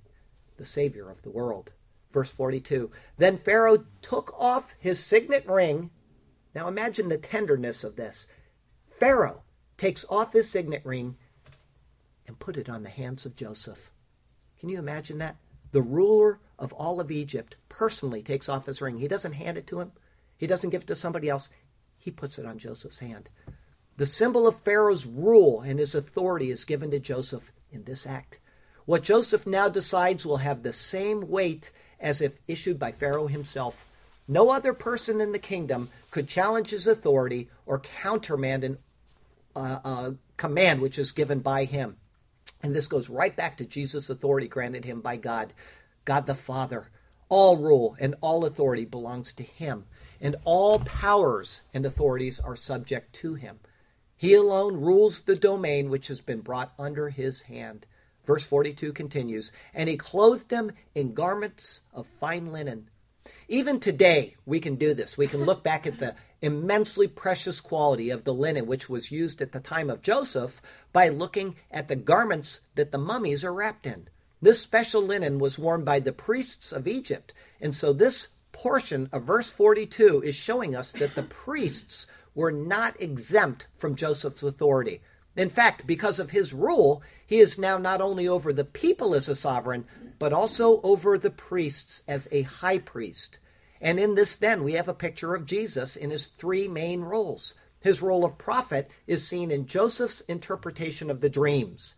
[0.57, 1.71] the Savior of the world.
[2.11, 5.91] Verse 42 Then Pharaoh took off his signet ring.
[6.55, 8.25] Now imagine the tenderness of this.
[8.99, 9.43] Pharaoh
[9.77, 11.17] takes off his signet ring
[12.25, 13.91] and put it on the hands of Joseph.
[14.59, 15.37] Can you imagine that?
[15.77, 18.97] The ruler of all of Egypt personally takes off his ring.
[18.97, 19.91] He doesn't hand it to him,
[20.35, 21.49] he doesn't give it to somebody else.
[21.99, 23.29] He puts it on Joseph's hand.
[23.95, 28.39] The symbol of Pharaoh's rule and his authority is given to Joseph in this act.
[28.85, 33.85] What Joseph now decides will have the same weight as if issued by Pharaoh himself.
[34.27, 38.77] No other person in the kingdom could challenge his authority or countermand an
[39.55, 41.97] uh, uh, command which is given by him.
[42.61, 45.53] And this goes right back to Jesus' authority granted him by God,
[46.05, 46.89] God the Father.
[47.29, 49.85] All rule and all authority belongs to him,
[50.21, 53.59] and all powers and authorities are subject to him.
[54.15, 57.85] He alone rules the domain which has been brought under his hand.
[58.25, 62.89] Verse 42 continues, And he clothed them in garments of fine linen.
[63.49, 65.17] Even today, we can do this.
[65.17, 69.41] We can look back at the immensely precious quality of the linen which was used
[69.41, 73.85] at the time of Joseph by looking at the garments that the mummies are wrapped
[73.85, 74.09] in.
[74.41, 77.33] This special linen was worn by the priests of Egypt.
[77.61, 82.05] And so this portion of verse 42 is showing us that the priests
[82.35, 85.01] were not exempt from Joseph's authority.
[85.37, 89.29] In fact, because of his rule, he is now not only over the people as
[89.29, 89.85] a sovereign,
[90.19, 93.39] but also over the priests as a high priest.
[93.79, 97.53] And in this, then, we have a picture of Jesus in his three main roles.
[97.79, 101.93] His role of prophet is seen in Joseph's interpretation of the dreams.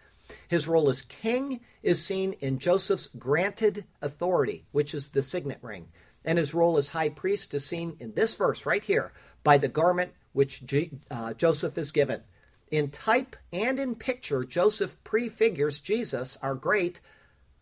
[0.47, 5.87] His role as king is seen in Joseph's granted authority, which is the signet ring.
[6.25, 9.67] And his role as high priest is seen in this verse right here by the
[9.67, 12.21] garment which G- uh, Joseph is given.
[12.69, 16.99] In type and in picture, Joseph prefigures Jesus, our great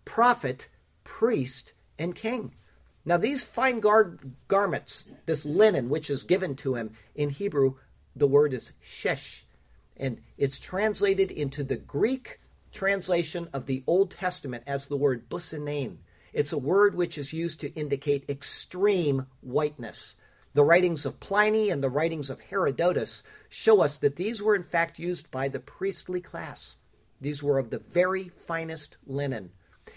[0.07, 0.69] prophet,
[1.03, 2.53] priest, and king.
[3.05, 4.17] Now, these fine gar-
[4.47, 7.75] garments, this linen which is given to him, in Hebrew,
[8.15, 9.45] the word is shesh,
[9.97, 12.39] and it's translated into the Greek
[12.71, 15.97] translation of the Old Testament as the word busanein.
[16.33, 20.15] It's a word which is used to indicate extreme whiteness.
[20.53, 24.63] The writings of Pliny and the writings of Herodotus show us that these were in
[24.63, 26.77] fact used by the priestly class.
[27.19, 29.51] These were of the very finest linen.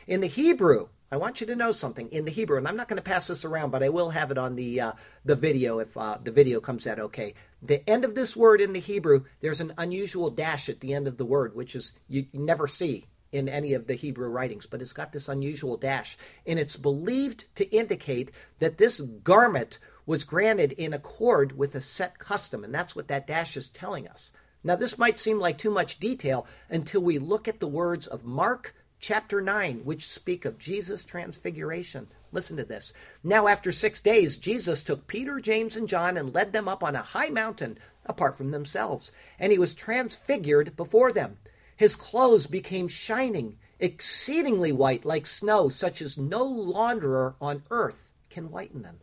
[0.06, 2.86] In the Hebrew, I want you to know something in the Hebrew, and I'm not
[2.86, 4.92] going to pass this around, but I will have it on the uh,
[5.24, 7.34] the video if uh, the video comes out okay.
[7.62, 11.08] The end of this word in the Hebrew, there's an unusual dash at the end
[11.08, 14.82] of the word, which is you never see in any of the Hebrew writings, but
[14.82, 20.72] it's got this unusual dash, and it's believed to indicate that this garment was granted
[20.72, 24.30] in accord with a set custom, and that's what that dash is telling us.
[24.62, 28.24] Now, this might seem like too much detail until we look at the words of
[28.24, 32.08] Mark chapter 9, which speak of Jesus' transfiguration.
[32.32, 32.92] Listen to this.
[33.24, 36.94] Now, after six days, Jesus took Peter, James, and John and led them up on
[36.94, 41.38] a high mountain apart from themselves, and he was transfigured before them.
[41.76, 48.50] His clothes became shining, exceedingly white like snow, such as no launderer on earth can
[48.50, 49.00] whiten them.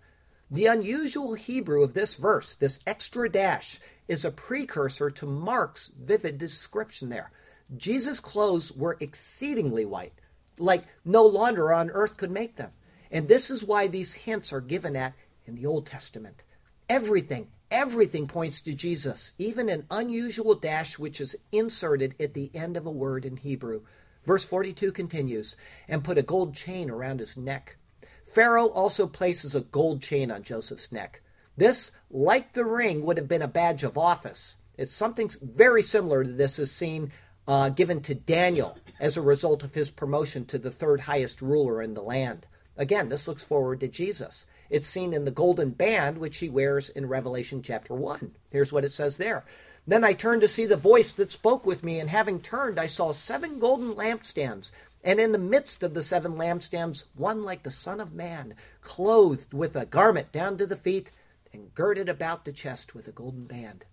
[0.50, 6.38] The unusual Hebrew of this verse, this extra dash, is a precursor to Mark's vivid
[6.38, 7.32] description there.
[7.76, 10.14] Jesus' clothes were exceedingly white,
[10.58, 12.72] like no launderer on earth could make them.
[13.12, 15.14] And this is why these hints are given at
[15.46, 16.44] in the Old Testament.
[16.90, 22.78] Everything, everything points to Jesus, even an unusual dash which is inserted at the end
[22.78, 23.82] of a word in Hebrew.
[24.26, 25.56] Verse 42 continues,
[25.88, 27.78] and put a gold chain around his neck.
[28.26, 31.22] Pharaoh also places a gold chain on Joseph's neck.
[31.56, 34.56] This, like the ring, would have been a badge of office.
[34.78, 37.12] It's something very similar to this is seen
[37.48, 41.82] uh, given to Daniel as a result of his promotion to the third highest ruler
[41.82, 42.46] in the land.
[42.76, 44.46] Again, this looks forward to Jesus.
[44.70, 48.36] It's seen in the golden band which he wears in Revelation chapter 1.
[48.52, 49.46] Here's what it says there.
[49.88, 52.88] Then I turned to see the voice that spoke with me, and having turned, I
[52.88, 54.72] saw seven golden lampstands.
[55.02, 59.54] And in the midst of the seven lampstands, one like the Son of Man, clothed
[59.54, 61.12] with a garment down to the feet,
[61.54, 63.86] and girded about the chest with a golden band.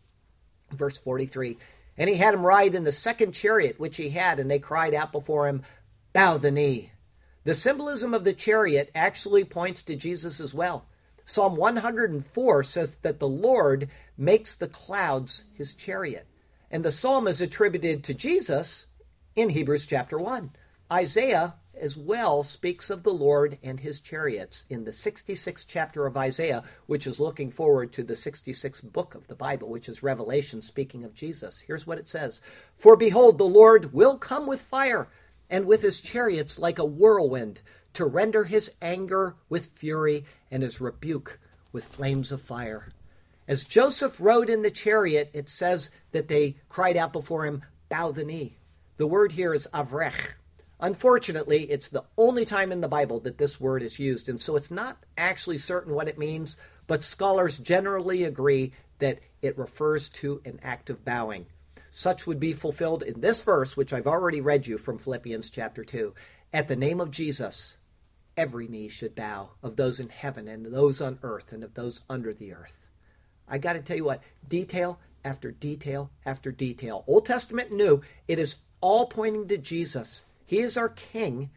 [0.72, 1.58] Verse 43
[1.96, 4.94] and he had him ride in the second chariot which he had, and they cried
[4.94, 5.62] out before him,
[6.12, 6.92] Bow the knee.
[7.44, 10.86] The symbolism of the chariot actually points to Jesus as well.
[11.26, 16.26] Psalm 104 says that the Lord makes the clouds his chariot.
[16.70, 18.86] And the psalm is attributed to Jesus
[19.34, 20.50] in Hebrews chapter 1.
[20.92, 26.16] Isaiah as well speaks of the Lord and his chariots in the 66th chapter of
[26.16, 30.62] Isaiah, which is looking forward to the 66th book of the Bible, which is Revelation
[30.62, 31.60] speaking of Jesus.
[31.60, 32.40] Here's what it says
[32.76, 35.08] For behold, the Lord will come with fire,
[35.50, 37.60] and with his chariots like a whirlwind,
[37.94, 41.38] to render his anger with fury and his rebuke
[41.72, 42.92] with flames of fire.
[43.46, 48.10] As Joseph rode in the chariot, it says that they cried out before him, Bow
[48.10, 48.56] the knee.
[48.96, 50.34] The word here is avrech.
[50.84, 54.54] Unfortunately, it's the only time in the Bible that this word is used, and so
[54.54, 60.42] it's not actually certain what it means, but scholars generally agree that it refers to
[60.44, 61.46] an act of bowing.
[61.90, 65.84] Such would be fulfilled in this verse, which I've already read you from Philippians chapter
[65.84, 66.12] 2.
[66.52, 67.78] At the name of Jesus,
[68.36, 72.02] every knee should bow of those in heaven and those on earth and of those
[72.10, 72.78] under the earth.
[73.48, 78.02] I got to tell you what, detail after detail after detail, Old Testament and New,
[78.28, 80.24] it is all pointing to Jesus.
[80.54, 81.50] He is our King,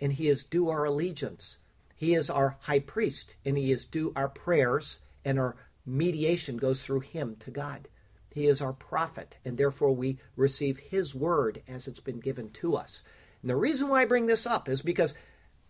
[0.00, 1.58] and He is due our allegiance.
[1.94, 5.54] He is our high priest, and He is due our prayers, and our
[5.86, 7.86] mediation goes through Him to God.
[8.34, 12.74] He is our prophet, and therefore we receive His word as it's been given to
[12.74, 13.04] us.
[13.40, 15.14] And the reason why I bring this up is because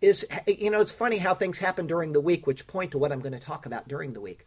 [0.01, 3.13] is you know it's funny how things happen during the week which point to what
[3.13, 4.47] I'm going to talk about during the week.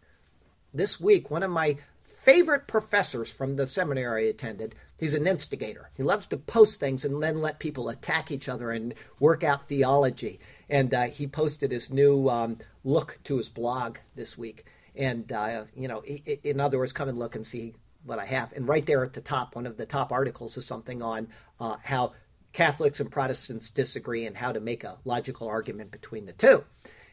[0.74, 1.78] This week one of my
[2.24, 5.90] favorite professors from the seminary I attended, he's an instigator.
[5.96, 9.68] He loves to post things and then let people attack each other and work out
[9.68, 10.40] theology.
[10.70, 14.66] And uh, he posted his new um, look to his blog this week.
[14.96, 17.74] And, uh, you know, in other words, come and look and see
[18.06, 18.54] what I have.
[18.54, 21.28] And right there at the top, one of the top articles is something on
[21.60, 22.14] uh, how
[22.54, 26.64] Catholics and Protestants disagree and how to make a logical argument between the two.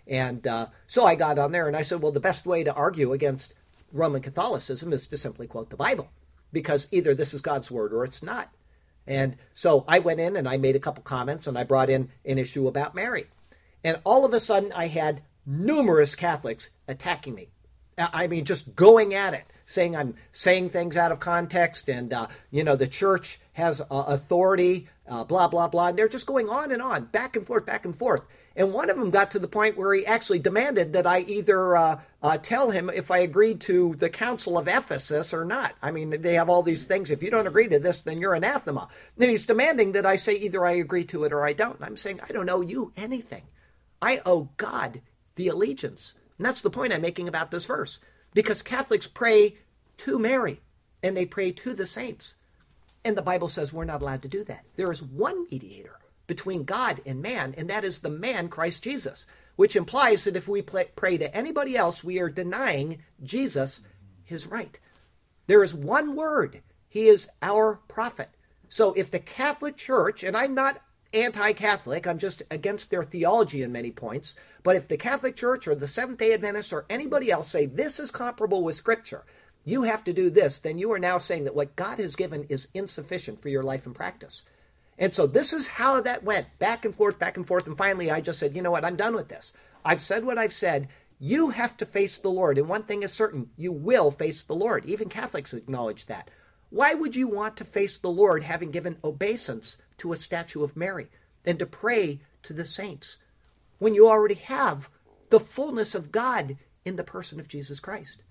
[0.07, 2.73] And uh, so I got on there and I said, well, the best way to
[2.73, 3.55] argue against
[3.93, 6.09] Roman Catholicism is to simply quote the Bible
[6.53, 8.53] because either this is God's word or it's not.
[9.07, 12.11] And so I went in and I made a couple comments and I brought in
[12.25, 13.27] an issue about Mary.
[13.83, 17.49] And all of a sudden I had numerous Catholics attacking me.
[17.99, 22.29] I mean, just going at it, saying I'm saying things out of context, and uh,
[22.51, 25.89] you know the church has uh, authority, uh, blah blah blah.
[25.89, 28.23] And they're just going on and on, back and forth, back and forth.
[28.57, 31.77] And one of them got to the point where he actually demanded that I either
[31.77, 35.75] uh, uh, tell him if I agreed to the Council of Ephesus or not.
[35.81, 37.11] I mean, they have all these things.
[37.11, 38.81] If you don't agree to this, then you're anathema.
[38.81, 41.77] And then he's demanding that I say either I agree to it or I don't.
[41.77, 43.45] And I'm saying, I don't owe you anything.
[44.03, 45.01] I owe God
[45.37, 46.15] the allegiance.
[46.37, 48.01] And that's the point I'm making about this verse.
[48.35, 49.57] Because Catholics pray
[49.99, 50.61] to Mary
[51.03, 52.35] and they pray to the saints.
[53.05, 54.65] And the Bible says we're not allowed to do that.
[54.77, 56.00] There is one mediator
[56.31, 60.47] between God and man, and that is the man Christ Jesus, which implies that if
[60.47, 63.81] we pray to anybody else, we are denying Jesus
[64.23, 64.79] his right.
[65.49, 68.31] There is one word, he is our prophet.
[68.69, 70.81] So if the Catholic Church, and I'm not
[71.13, 75.67] anti Catholic, I'm just against their theology in many points, but if the Catholic Church
[75.67, 79.25] or the Seventh day Adventists or anybody else say this is comparable with Scripture,
[79.65, 82.45] you have to do this, then you are now saying that what God has given
[82.45, 84.45] is insufficient for your life and practice.
[85.01, 87.67] And so this is how that went back and forth, back and forth.
[87.67, 88.85] And finally, I just said, you know what?
[88.85, 89.53] I'm done with this.
[89.83, 90.89] I've said what I've said.
[91.19, 92.59] You have to face the Lord.
[92.59, 94.85] And one thing is certain you will face the Lord.
[94.85, 96.31] Even Catholics acknowledge that.
[96.69, 100.77] Why would you want to face the Lord having given obeisance to a statue of
[100.77, 101.09] Mary
[101.47, 103.17] and to pray to the saints
[103.79, 104.91] when you already have
[105.31, 108.23] the fullness of God in the person of Jesus Christ?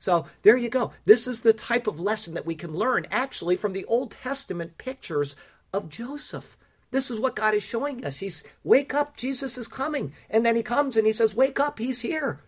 [0.00, 0.92] So there you go.
[1.04, 4.78] This is the type of lesson that we can learn actually from the Old Testament
[4.78, 5.36] pictures
[5.72, 6.56] of Joseph.
[6.90, 8.18] This is what God is showing us.
[8.18, 10.12] He's, wake up, Jesus is coming.
[10.30, 12.42] And then he comes and he says, wake up, he's here.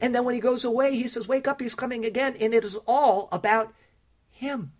[0.00, 2.36] And then when he goes away, he says, wake up, he's coming again.
[2.38, 3.72] And it is all about
[4.30, 4.72] him.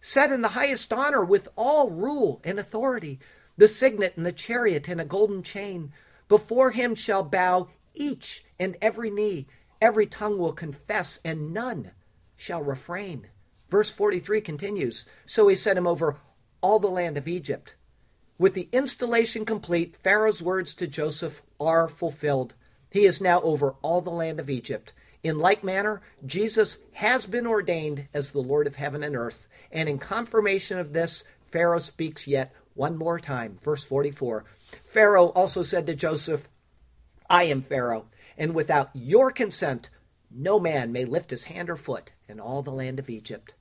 [0.00, 3.18] Set in the highest honor with all rule and authority,
[3.56, 5.92] the signet and the chariot and a golden chain.
[6.28, 9.46] Before him shall bow each and every knee,
[9.80, 11.92] every tongue will confess, and none
[12.36, 13.28] shall refrain.
[13.70, 16.18] Verse 43 continues So he set him over
[16.64, 17.74] all the land of Egypt.
[18.38, 22.54] With the installation complete, Pharaoh's words to Joseph are fulfilled.
[22.90, 24.94] He is now over all the land of Egypt.
[25.22, 29.46] In like manner, Jesus has been ordained as the Lord of heaven and earth.
[29.70, 31.22] And in confirmation of this,
[31.52, 33.58] Pharaoh speaks yet one more time.
[33.62, 34.46] Verse 44
[34.84, 36.48] Pharaoh also said to Joseph,
[37.28, 38.06] I am Pharaoh,
[38.38, 39.90] and without your consent,
[40.30, 43.52] no man may lift his hand or foot in all the land of Egypt.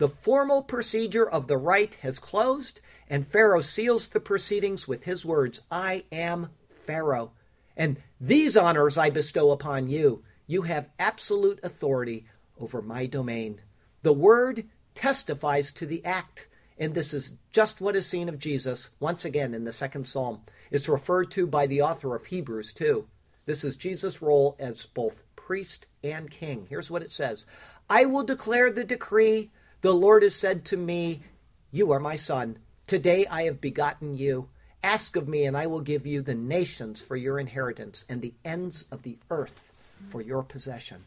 [0.00, 2.80] The formal procedure of the rite has closed,
[3.10, 6.48] and Pharaoh seals the proceedings with his words I am
[6.86, 7.32] Pharaoh.
[7.76, 10.24] And these honors I bestow upon you.
[10.46, 12.24] You have absolute authority
[12.58, 13.60] over my domain.
[14.00, 16.48] The word testifies to the act.
[16.78, 20.40] And this is just what is seen of Jesus once again in the second psalm.
[20.70, 23.06] It's referred to by the author of Hebrews, too.
[23.44, 26.66] This is Jesus' role as both priest and king.
[26.70, 27.44] Here's what it says
[27.90, 29.50] I will declare the decree.
[29.82, 31.22] The Lord has said to me,
[31.70, 32.58] You are my son.
[32.86, 34.50] Today I have begotten you.
[34.82, 38.34] Ask of me, and I will give you the nations for your inheritance and the
[38.44, 39.72] ends of the earth
[40.10, 41.04] for your possession.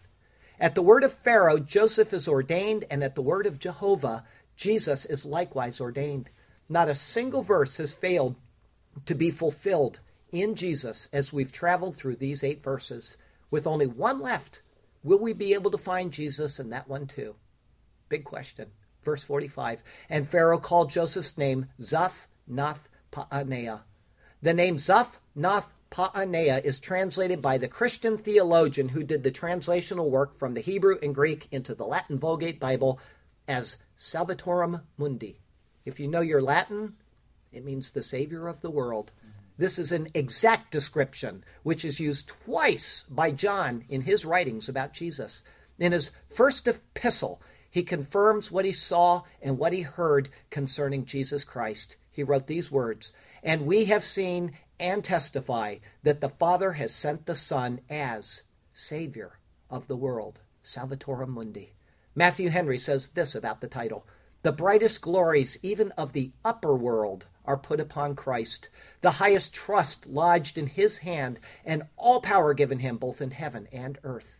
[0.60, 4.24] At the word of Pharaoh, Joseph is ordained, and at the word of Jehovah,
[4.56, 6.32] Jesus is likewise ordained.
[6.68, 8.36] Not a single verse has failed
[9.06, 10.00] to be fulfilled
[10.32, 13.18] in Jesus as we've traveled through these eight verses.
[13.52, 14.62] With only one left,
[15.04, 17.36] will we be able to find Jesus in that one too?
[18.14, 18.68] Big question.
[19.04, 23.82] Verse 45 And Pharaoh called Joseph's name Zaph Nath Paaneah.
[24.40, 30.12] The name Zaph Nath Paaneah is translated by the Christian theologian who did the translational
[30.12, 33.00] work from the Hebrew and Greek into the Latin Vulgate Bible
[33.48, 35.40] as Salvatorem Mundi.
[35.84, 36.94] If you know your Latin,
[37.52, 39.12] it means the Savior of the world.
[39.58, 44.94] This is an exact description, which is used twice by John in his writings about
[44.94, 45.44] Jesus.
[45.80, 47.42] In his first epistle,
[47.74, 51.96] he confirms what he saw and what he heard concerning Jesus Christ.
[52.12, 57.26] He wrote these words And we have seen and testify that the Father has sent
[57.26, 58.44] the Son as
[58.76, 59.40] Savior
[59.72, 61.74] of the world, Salvatorem Mundi.
[62.14, 64.06] Matthew Henry says this about the title
[64.44, 68.70] The brightest glories, even of the upper world, are put upon Christ,
[69.02, 73.68] the highest trust lodged in his hand, and all power given him both in heaven
[73.72, 74.38] and earth.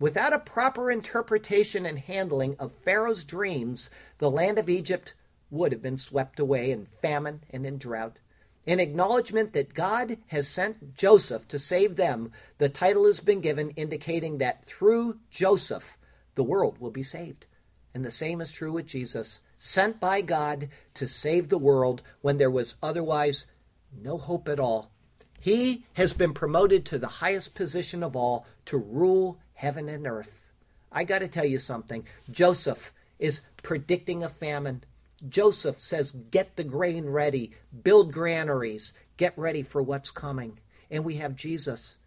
[0.00, 5.12] Without a proper interpretation and handling of Pharaoh's dreams, the land of Egypt
[5.50, 8.18] would have been swept away in famine and in drought.
[8.64, 13.70] In acknowledgement that God has sent Joseph to save them, the title has been given
[13.70, 15.98] indicating that through Joseph,
[16.34, 17.44] the world will be saved.
[17.92, 22.38] And the same is true with Jesus, sent by God to save the world when
[22.38, 23.44] there was otherwise
[23.92, 24.92] no hope at all.
[25.40, 30.48] He has been promoted to the highest position of all to rule heaven and earth.
[30.90, 32.04] I got to tell you something.
[32.30, 34.84] Joseph is predicting a famine.
[35.28, 37.52] Joseph says, Get the grain ready,
[37.82, 40.58] build granaries, get ready for what's coming.
[40.90, 41.98] And we have Jesus.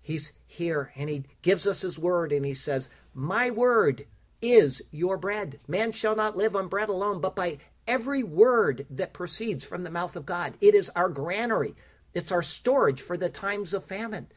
[0.00, 4.06] He's here and he gives us his word and he says, My word
[4.40, 5.60] is your bread.
[5.68, 9.90] Man shall not live on bread alone, but by every word that proceeds from the
[9.90, 10.54] mouth of God.
[10.62, 11.74] It is our granary,
[12.14, 14.28] it's our storage for the times of famine.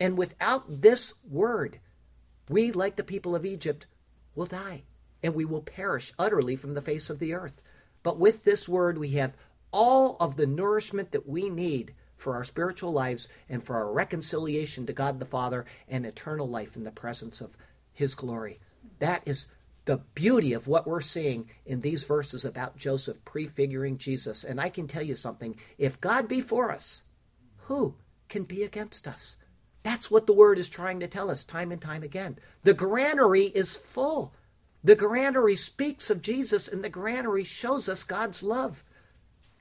[0.00, 1.78] And without this word,
[2.48, 3.86] we, like the people of Egypt,
[4.34, 4.82] will die
[5.22, 7.60] and we will perish utterly from the face of the earth.
[8.02, 9.34] But with this word, we have
[9.72, 14.86] all of the nourishment that we need for our spiritual lives and for our reconciliation
[14.86, 17.56] to God the Father and eternal life in the presence of
[17.92, 18.60] His glory.
[18.98, 19.46] That is
[19.84, 24.44] the beauty of what we're seeing in these verses about Joseph prefiguring Jesus.
[24.44, 27.02] And I can tell you something if God be for us,
[27.62, 27.94] who
[28.28, 29.36] can be against us?
[29.88, 32.36] That's what the word is trying to tell us time and time again.
[32.62, 34.34] The granary is full.
[34.84, 38.84] The granary speaks of Jesus, and the granary shows us God's love.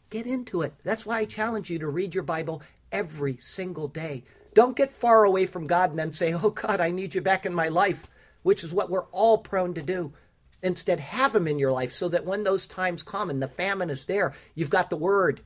[0.09, 0.73] Get into it.
[0.83, 2.61] That's why I challenge you to read your Bible
[2.91, 4.25] every single day.
[4.53, 7.45] Don't get far away from God and then say, Oh, God, I need you back
[7.45, 8.07] in my life,
[8.43, 10.11] which is what we're all prone to do.
[10.61, 13.89] Instead, have Him in your life so that when those times come and the famine
[13.89, 15.39] is there, you've got the Word.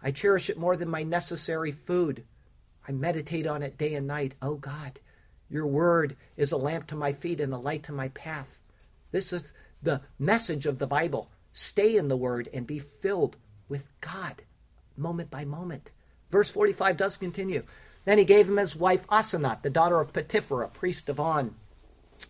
[0.00, 2.22] I cherish it more than my necessary food.
[2.86, 4.34] I meditate on it day and night.
[4.42, 5.00] Oh, God,
[5.48, 8.60] your Word is a lamp to my feet and a light to my path.
[9.12, 11.30] This is the message of the Bible.
[11.52, 13.36] Stay in the Word and be filled
[13.68, 14.42] with God
[14.96, 15.90] moment by moment.
[16.30, 17.64] Verse 45 does continue.
[18.04, 21.54] Then he gave him his wife Asenath, the daughter of Potipharah, priest of On.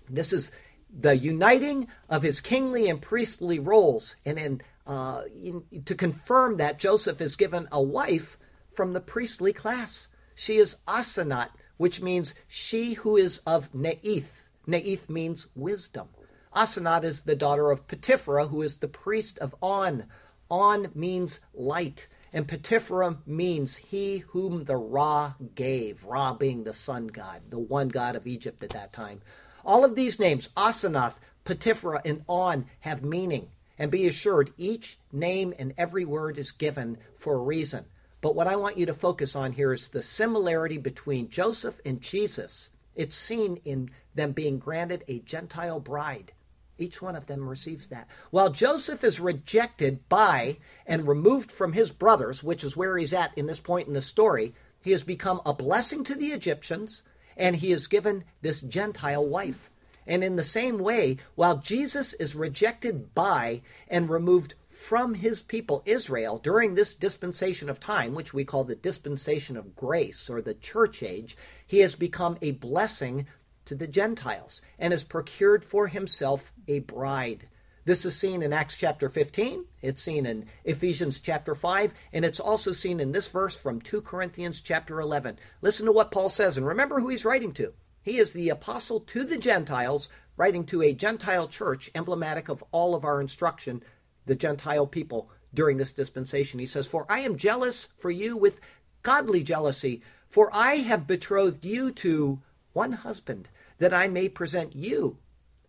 [0.08, 0.50] This is
[0.96, 4.14] the uniting of his kingly and priestly roles.
[4.24, 8.38] And uh, in, to confirm that, Joseph is given a wife
[8.72, 10.08] from the priestly class.
[10.34, 14.48] She is Asenath, which means she who is of Neith.
[14.66, 16.08] Neith means wisdom.
[16.54, 20.06] Asenath is the daughter of Potipharah, who is the priest of On.
[20.50, 27.08] On means light, and Potipharah means he whom the Ra gave, Ra being the sun
[27.08, 29.20] god, the one god of Egypt at that time.
[29.64, 31.14] All of these names, Asenath,
[31.44, 33.48] Potipharah, and On, have meaning.
[33.78, 37.86] And be assured, each name and every word is given for a reason.
[38.24, 42.00] But what I want you to focus on here is the similarity between Joseph and
[42.00, 42.70] Jesus.
[42.94, 46.32] It's seen in them being granted a Gentile bride.
[46.78, 48.08] Each one of them receives that.
[48.30, 50.56] While Joseph is rejected by
[50.86, 54.00] and removed from his brothers, which is where he's at in this point in the
[54.00, 57.02] story, he has become a blessing to the Egyptians
[57.36, 59.68] and he is given this Gentile wife.
[60.06, 65.82] And in the same way, while Jesus is rejected by and removed from his people
[65.86, 70.54] Israel during this dispensation of time, which we call the dispensation of grace or the
[70.54, 73.26] church age, he has become a blessing
[73.64, 77.48] to the Gentiles and has procured for himself a bride.
[77.86, 82.40] This is seen in Acts chapter 15, it's seen in Ephesians chapter 5, and it's
[82.40, 85.38] also seen in this verse from 2 Corinthians chapter 11.
[85.60, 87.74] Listen to what Paul says, and remember who he's writing to.
[88.02, 92.94] He is the apostle to the Gentiles, writing to a Gentile church, emblematic of all
[92.94, 93.82] of our instruction,
[94.26, 96.58] the Gentile people during this dispensation.
[96.58, 98.60] He says, For I am jealous for you with
[99.02, 102.40] godly jealousy, for I have betrothed you to
[102.72, 103.48] one husband,
[103.78, 105.18] that I may present you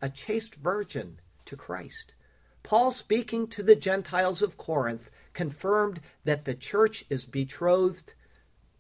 [0.02, 2.14] a chaste virgin to Christ.
[2.64, 8.14] Paul, speaking to the Gentiles of Corinth, confirmed that the church is betrothed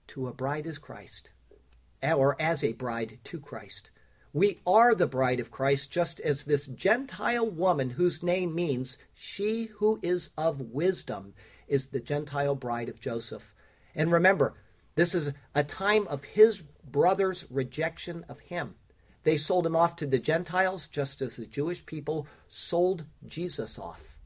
[0.07, 1.29] to a bride as Christ,
[2.01, 3.89] or as a bride to Christ.
[4.35, 9.67] We are the bride of Christ, just as this Gentile woman, whose name means she
[9.77, 11.33] who is of wisdom,
[11.69, 13.53] is the Gentile bride of Joseph.
[13.95, 14.55] And remember,
[14.95, 18.75] this is a time of his brother's rejection of him.
[19.23, 24.17] They sold him off to the Gentiles, just as the Jewish people sold Jesus off.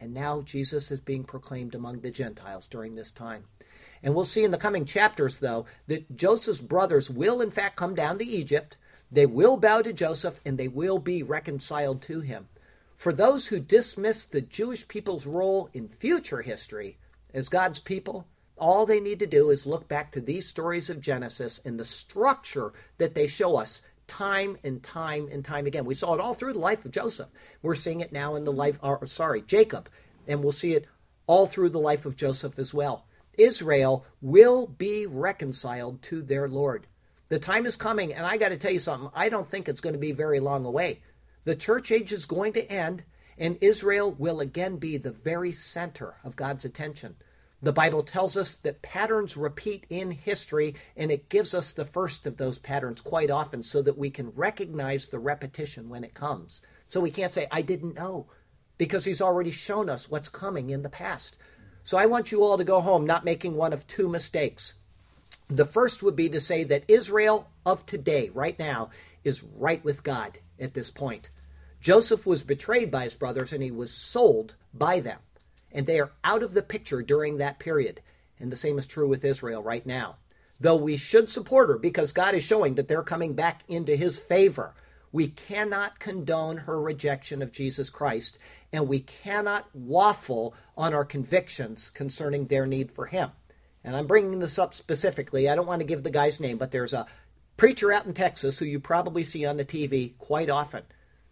[0.00, 3.44] And now Jesus is being proclaimed among the Gentiles during this time.
[4.02, 7.94] And we'll see in the coming chapters, though, that Joseph's brothers will, in fact, come
[7.94, 8.76] down to Egypt
[9.10, 12.48] they will bow to Joseph and they will be reconciled to him.
[12.96, 16.98] For those who dismiss the Jewish people's role in future history
[17.32, 21.00] as God's people, all they need to do is look back to these stories of
[21.00, 25.84] Genesis and the structure that they show us time and time and time again.
[25.84, 27.28] We saw it all through the life of Joseph.
[27.62, 29.88] We're seeing it now in the life, or, sorry, Jacob,
[30.26, 30.86] and we'll see it
[31.26, 33.06] all through the life of Joseph as well.
[33.36, 36.86] Israel will be reconciled to their Lord.
[37.28, 39.10] The time is coming, and I got to tell you something.
[39.14, 41.02] I don't think it's going to be very long away.
[41.44, 43.04] The church age is going to end,
[43.36, 47.16] and Israel will again be the very center of God's attention.
[47.60, 52.24] The Bible tells us that patterns repeat in history, and it gives us the first
[52.24, 56.62] of those patterns quite often so that we can recognize the repetition when it comes.
[56.86, 58.28] So we can't say, I didn't know,
[58.78, 61.36] because He's already shown us what's coming in the past.
[61.84, 64.74] So I want you all to go home not making one of two mistakes.
[65.50, 68.90] The first would be to say that Israel of today, right now,
[69.24, 71.30] is right with God at this point.
[71.80, 75.18] Joseph was betrayed by his brothers and he was sold by them.
[75.72, 78.02] And they are out of the picture during that period.
[78.38, 80.16] And the same is true with Israel right now.
[80.60, 84.18] Though we should support her because God is showing that they're coming back into his
[84.18, 84.74] favor,
[85.12, 88.36] we cannot condone her rejection of Jesus Christ,
[88.72, 93.30] and we cannot waffle on our convictions concerning their need for him
[93.84, 95.48] and I'm bringing this up specifically.
[95.48, 97.06] I don't want to give the guy's name, but there's a
[97.56, 100.82] preacher out in Texas who you probably see on the TV quite often.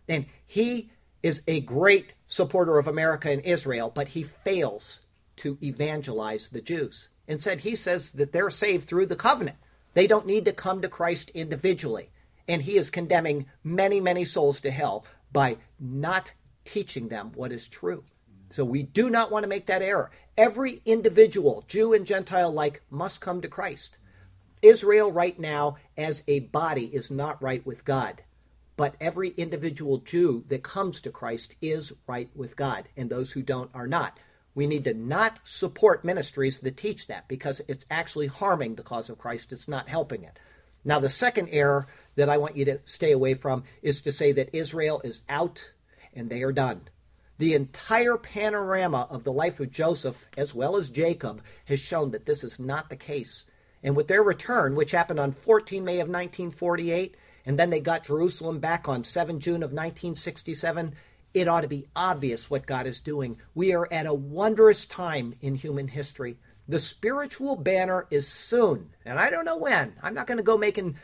[0.09, 0.91] And he
[1.23, 5.01] is a great supporter of America and Israel, but he fails
[5.37, 7.09] to evangelize the Jews.
[7.29, 9.57] Instead, he says that they're saved through the covenant.
[9.95, 12.11] They don't need to come to Christ individually.
[12.49, 16.31] And he is condemning many, many souls to hell by not
[16.65, 18.05] teaching them what is true.
[18.53, 20.11] So we do not want to make that error.
[20.37, 23.97] Every individual, Jew and Gentile alike, must come to Christ.
[24.61, 28.23] Israel, right now, as a body, is not right with God.
[28.77, 33.43] But every individual Jew that comes to Christ is right with God, and those who
[33.43, 34.19] don't are not.
[34.55, 39.09] We need to not support ministries that teach that because it's actually harming the cause
[39.09, 40.39] of Christ, it's not helping it.
[40.85, 44.33] Now, the second error that I want you to stay away from is to say
[44.33, 45.73] that Israel is out
[46.15, 46.89] and they are done.
[47.39, 52.25] The entire panorama of the life of Joseph, as well as Jacob, has shown that
[52.25, 53.45] this is not the case.
[53.83, 58.05] And with their return, which happened on 14 May of 1948, and then they got
[58.05, 60.95] Jerusalem back on 7 June of 1967,
[61.35, 63.39] it ought to be obvious what God is doing.
[63.55, 66.39] We are at a wondrous time in human history.
[66.69, 69.93] The spiritual banner is soon, and I don't know when.
[70.03, 70.97] I'm not going to go making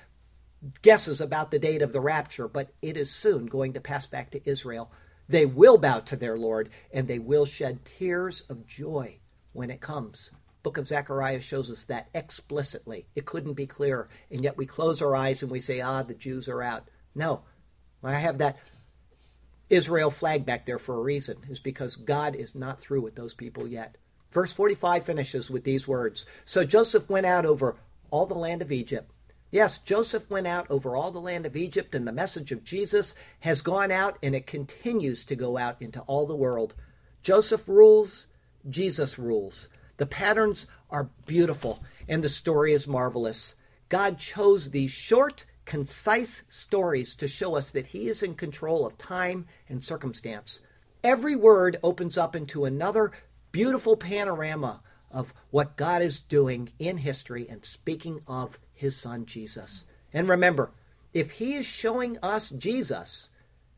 [0.81, 4.31] guesses about the date of the rapture, but it is soon going to pass back
[4.31, 4.91] to Israel.
[5.33, 9.17] They will bow to their Lord and they will shed tears of joy
[9.55, 10.31] when it comes.
[10.63, 13.07] Book of Zechariah shows us that explicitly.
[13.15, 14.11] It couldn't be clearer.
[14.31, 16.87] And yet we close our eyes and we say, ah, the Jews are out.
[17.15, 17.45] No.
[18.05, 18.59] I have that
[19.71, 23.33] Israel flag back there for a reason, is because God is not through with those
[23.33, 23.97] people yet.
[24.31, 27.77] Verse 45 finishes with these words So Joseph went out over
[28.11, 29.11] all the land of Egypt
[29.53, 33.15] Yes, Joseph went out over all the land of Egypt, and the message of Jesus
[33.41, 36.75] has gone out, and it continues to go out into all the world.
[37.23, 38.27] Joseph rules,
[38.71, 39.69] Jesus rules.
[39.99, 43.55] The patterns are beautiful, and the story is marvelous.
[43.91, 48.97] God chose these short, concise stories to show us that He is in control of
[48.97, 50.61] time and circumstance.
[51.05, 53.13] Every word opens up into another
[53.53, 54.81] beautiful panorama
[55.11, 59.87] of what God is doing in history and speaking of his son Jesus.
[60.13, 60.71] And remember,
[61.15, 63.29] if he is showing us Jesus,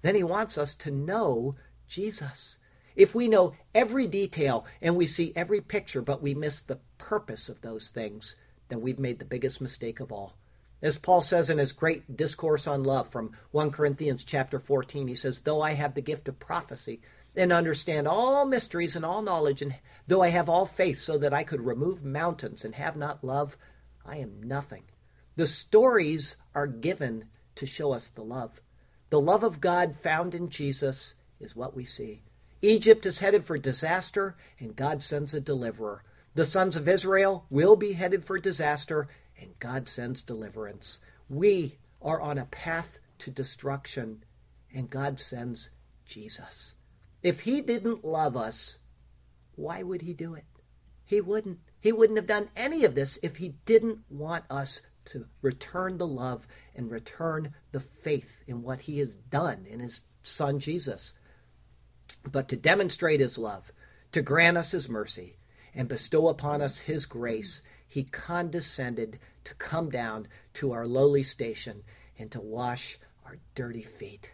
[0.03, 1.55] then he wants us to know
[1.87, 2.59] Jesus.
[2.97, 7.49] If we know every detail and we see every picture, but we miss the purpose
[7.49, 8.37] of those things,
[8.69, 10.35] then we've made the biggest mistake of all.
[10.83, 15.15] As Paul says in his great discourse on love from 1 Corinthians chapter 14, he
[15.15, 17.01] says, Though I have the gift of prophecy
[17.37, 19.75] and understand all mysteries and all knowledge, and
[20.07, 23.57] though I have all faith so that I could remove mountains and have not love,
[24.05, 24.85] I am nothing.
[25.37, 27.26] The stories are given
[27.57, 28.61] to show us the love.
[29.11, 32.22] The love of God found in Jesus is what we see.
[32.62, 36.03] Egypt is headed for disaster, and God sends a deliverer.
[36.35, 39.09] The sons of Israel will be headed for disaster,
[39.39, 40.99] and God sends deliverance.
[41.28, 44.24] We are on a path to destruction,
[44.72, 45.70] and God sends
[46.05, 46.74] Jesus.
[47.22, 48.78] If He didn't love us,
[49.57, 50.45] why would He do it?
[51.05, 51.59] He wouldn't.
[51.80, 56.07] He wouldn't have done any of this if He didn't want us to return the
[56.07, 61.13] love and return the faith in what He has done in His Son Jesus.
[62.31, 63.71] But to demonstrate His love,
[64.13, 65.37] to grant us His mercy,
[65.75, 71.83] and bestow upon us His grace, He condescended to come down to our lowly station
[72.19, 74.33] and to wash our dirty feet.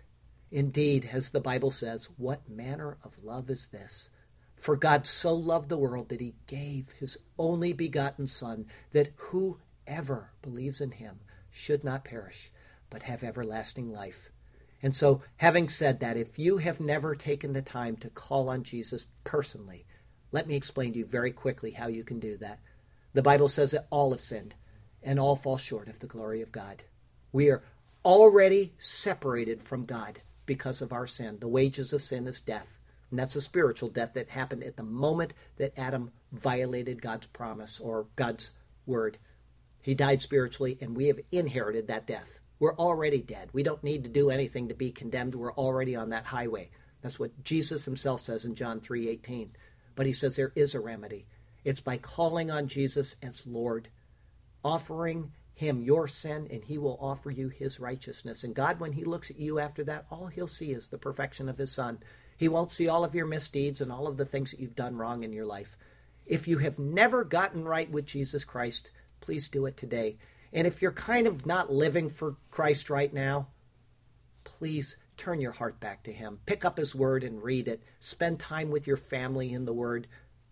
[0.50, 4.08] Indeed, as the Bible says, what manner of love is this?
[4.56, 9.16] For God so loved the world that he gave his only begotten Son, that
[9.86, 11.20] whoever believes in him
[11.50, 12.50] should not perish,
[12.90, 14.30] but have everlasting life.
[14.82, 18.62] And so, having said that, if you have never taken the time to call on
[18.62, 19.84] Jesus personally,
[20.32, 22.60] let me explain to you very quickly how you can do that.
[23.12, 24.54] The Bible says that all have sinned
[25.02, 26.82] and all fall short of the glory of God.
[27.32, 27.62] We are
[28.04, 31.38] already separated from God because of our sin.
[31.40, 32.78] The wages of sin is death.
[33.10, 37.80] And that's a spiritual death that happened at the moment that Adam violated God's promise
[37.80, 38.52] or God's
[38.86, 39.18] word.
[39.82, 42.40] He died spiritually, and we have inherited that death.
[42.58, 43.48] We're already dead.
[43.52, 45.34] We don't need to do anything to be condemned.
[45.34, 46.70] We're already on that highway.
[47.00, 49.50] That's what Jesus himself says in John 3:18.
[49.94, 51.26] But he says there is a remedy.
[51.64, 53.88] It's by calling on Jesus as Lord,
[54.62, 58.44] offering him your sin, and he will offer you his righteousness.
[58.44, 61.48] And God, when he looks at you after that, all he'll see is the perfection
[61.48, 61.98] of his son.
[62.36, 64.96] He won't see all of your misdeeds and all of the things that you've done
[64.96, 65.76] wrong in your life.
[66.26, 68.90] If you have never gotten right with Jesus Christ,
[69.20, 70.16] please do it today.
[70.52, 73.48] And if you're kind of not living for Christ right now,
[74.44, 76.40] please turn your heart back to Him.
[76.46, 77.82] Pick up His Word and read it.
[78.00, 80.06] Spend time with your family in the Word.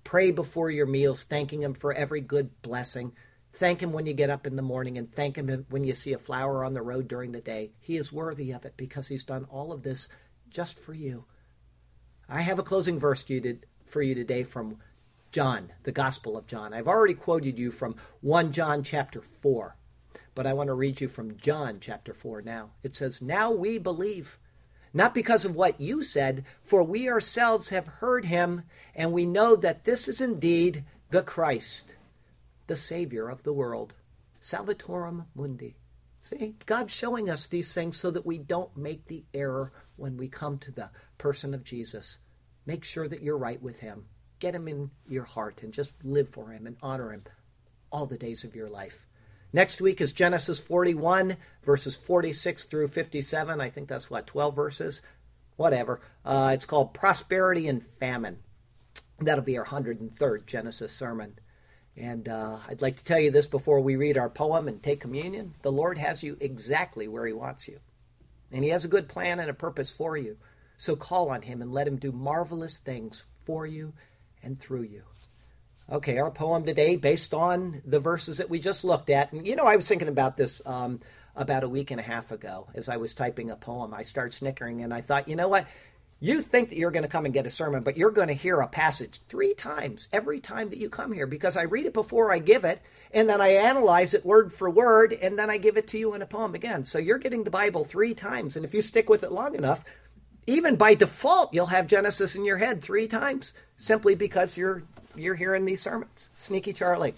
[0.04, 3.12] Pray before your meals, thanking Him for every good blessing.
[3.54, 6.12] Thank Him when you get up in the morning and thank Him when you see
[6.12, 7.72] a flower on the road during the day.
[7.80, 10.08] He is worthy of it because He's done all of this
[10.50, 11.24] just for you.
[12.28, 13.24] I have a closing verse
[13.86, 14.78] for you today from
[15.30, 16.72] John, the Gospel of John.
[16.72, 19.76] I've already quoted you from 1 John chapter 4,
[20.34, 22.70] but I want to read you from John chapter 4 now.
[22.82, 24.38] It says, Now we believe,
[24.94, 28.62] not because of what you said, for we ourselves have heard him,
[28.94, 31.94] and we know that this is indeed the Christ,
[32.66, 33.94] the Savior of the world.
[34.40, 35.76] Salvatorem Mundi.
[36.22, 40.28] See, God's showing us these things so that we don't make the error when we
[40.28, 42.18] come to the person of Jesus.
[42.66, 44.06] Make sure that you're right with Him.
[44.38, 47.24] Get Him in your heart and just live for Him and honor Him
[47.90, 49.06] all the days of your life.
[49.52, 53.60] Next week is Genesis 41, verses 46 through 57.
[53.60, 55.02] I think that's what, 12 verses?
[55.56, 56.00] Whatever.
[56.24, 58.38] Uh, it's called Prosperity and Famine.
[59.18, 61.38] That'll be our 103rd Genesis sermon.
[61.96, 65.00] And uh, I'd like to tell you this before we read our poem and take
[65.00, 65.54] communion.
[65.62, 67.80] The Lord has you exactly where He wants you.
[68.52, 70.36] And He has a good plan and a purpose for you.
[70.76, 73.94] So call on Him and let Him do marvelous things for you
[74.42, 75.02] and through you.
[75.90, 79.32] Okay, our poem today, based on the verses that we just looked at.
[79.32, 81.00] And, you know, I was thinking about this um,
[81.34, 83.94] about a week and a half ago as I was typing a poem.
[83.94, 85.66] I started snickering and I thought, you know what?
[86.20, 88.34] You think that you're going to come and get a sermon, but you're going to
[88.34, 91.92] hear a passage three times every time that you come here because I read it
[91.92, 92.80] before I give it,
[93.12, 96.14] and then I analyze it word for word, and then I give it to you
[96.14, 96.84] in a poem again.
[96.84, 99.84] So you're getting the Bible three times, and if you stick with it long enough,
[100.48, 104.82] even by default, you'll have Genesis in your head three times simply because you're
[105.14, 106.30] you're hearing these sermons.
[106.38, 107.14] Sneaky Charlie.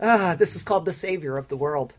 [0.00, 1.94] Ah, this is called the Savior of the world.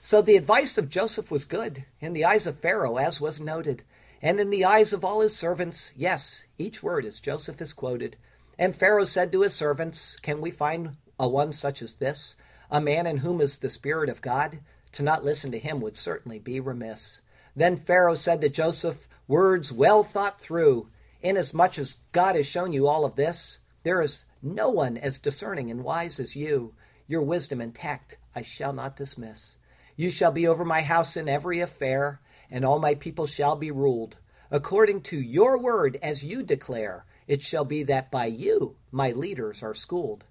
[0.00, 3.84] So the advice of Joseph was good in the eyes of Pharaoh, as was noted.
[4.20, 8.16] And in the eyes of all his servants, yes, each word as Joseph is quoted.
[8.58, 12.34] And Pharaoh said to his servants, Can we find a one such as this,
[12.72, 14.58] a man in whom is the Spirit of God?
[14.92, 17.20] To not listen to him would certainly be remiss.
[17.54, 20.88] Then Pharaoh said to Joseph, Words well thought through.
[21.22, 25.70] Inasmuch as God has shown you all of this, there is no one as discerning
[25.70, 26.74] and wise as you.
[27.06, 29.56] Your wisdom and tact I shall not dismiss.
[29.96, 32.20] You shall be over my house in every affair
[32.50, 34.16] and all my people shall be ruled.
[34.50, 39.62] According to your word, as you declare, it shall be that by you my leaders
[39.62, 40.24] are schooled.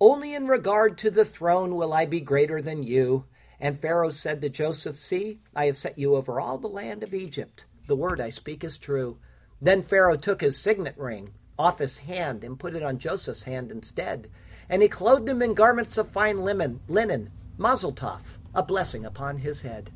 [0.00, 3.24] Only in regard to the throne will I be greater than you.
[3.58, 7.14] And Pharaoh said to Joseph, See, I have set you over all the land of
[7.14, 7.64] Egypt.
[7.86, 9.18] The word I speak is true.
[9.60, 13.70] Then Pharaoh took his signet ring off his hand and put it on Joseph's hand
[13.70, 14.28] instead.
[14.68, 18.20] And he clothed him in garments of fine linen, linen, mazel tov,
[18.54, 19.90] a blessing upon his head.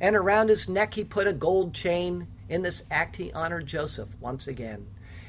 [0.00, 2.28] And around his neck he put a gold chain.
[2.48, 4.86] In this act he honored Joseph once again.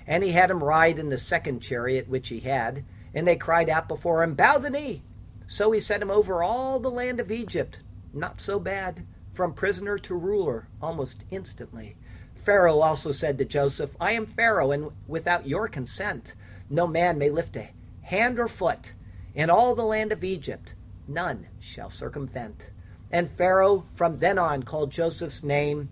[0.08, 2.84] And he had him ride in the second chariot which he had.
[3.14, 5.04] And they cried out before him, Bow the knee!
[5.48, 7.80] So he set him over all the land of Egypt.
[8.14, 9.06] Not so bad.
[9.32, 11.98] From prisoner to ruler almost instantly.
[12.46, 16.36] Pharaoh also said to Joseph, I am Pharaoh, and without your consent,
[16.70, 17.72] no man may lift a
[18.04, 18.94] hand or foot
[19.34, 20.76] in all the land of Egypt.
[21.08, 22.70] None shall circumvent.
[23.12, 25.90] And Pharaoh from then on called Joseph's name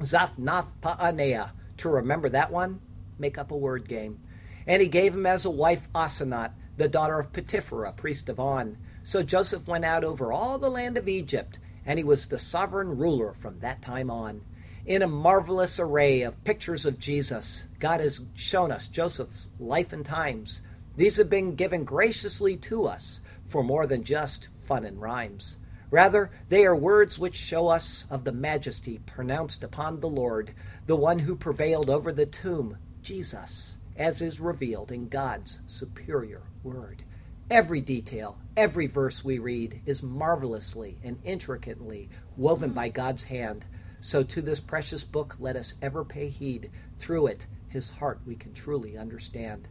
[0.00, 1.52] Zaphnath Paaneah.
[1.78, 2.80] To remember that one,
[3.16, 4.18] make up a word game.
[4.66, 8.76] And he gave him as a wife Asenath, the daughter of Potipherah, priest of On.
[9.04, 12.96] So Joseph went out over all the land of Egypt, and he was the sovereign
[12.98, 14.42] ruler from that time on
[14.84, 17.64] in a marvelous array of pictures of Jesus.
[17.78, 20.60] God has shown us Joseph's life and times.
[20.96, 25.56] These have been given graciously to us for more than just fun and rhymes.
[25.90, 30.54] Rather, they are words which show us of the majesty pronounced upon the Lord,
[30.86, 37.04] the one who prevailed over the tomb, Jesus, as is revealed in God's superior word.
[37.50, 42.94] Every detail, every verse we read is marvelously and intricately woven by mm.
[42.94, 43.66] God's hand
[44.02, 46.70] so to this precious book let us ever pay heed.
[46.98, 49.68] Through it, his heart we can truly understand.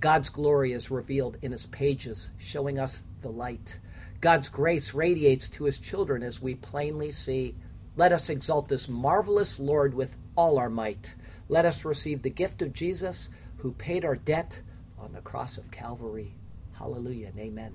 [0.00, 3.78] God's glory is revealed in its pages, showing us the light.
[4.20, 7.54] God's grace radiates to his children as we plainly see.
[7.96, 11.14] Let us exalt this marvelous Lord with all our might.
[11.48, 14.60] Let us receive the gift of Jesus, who paid our debt
[14.98, 16.34] on the cross of Calvary.
[16.74, 17.74] Hallelujah and amen.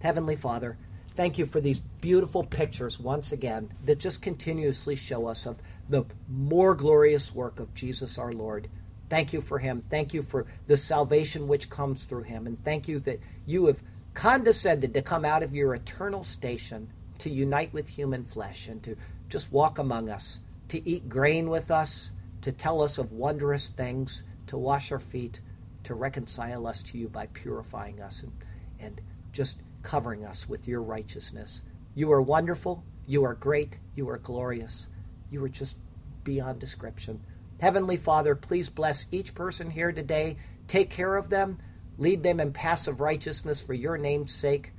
[0.00, 0.76] Heavenly Father,
[1.16, 5.56] Thank you for these beautiful pictures once again that just continuously show us of
[5.88, 8.68] the more glorious work of Jesus our Lord.
[9.08, 9.82] Thank you for him.
[9.88, 12.46] Thank you for the salvation which comes through him.
[12.46, 13.80] And thank you that you have
[14.12, 18.94] condescended to come out of your eternal station to unite with human flesh and to
[19.30, 22.10] just walk among us, to eat grain with us,
[22.42, 25.40] to tell us of wondrous things, to wash our feet,
[25.84, 28.32] to reconcile us to you by purifying us and,
[28.80, 29.00] and
[29.32, 29.56] just
[29.86, 31.62] covering us with your righteousness.
[31.94, 32.82] You are wonderful.
[33.06, 33.78] You are great.
[33.94, 34.88] You are glorious.
[35.30, 35.76] You are just
[36.24, 37.20] beyond description.
[37.60, 40.38] Heavenly Father, please bless each person here today.
[40.66, 41.58] Take care of them.
[41.98, 44.72] Lead them in paths of righteousness for your name's sake.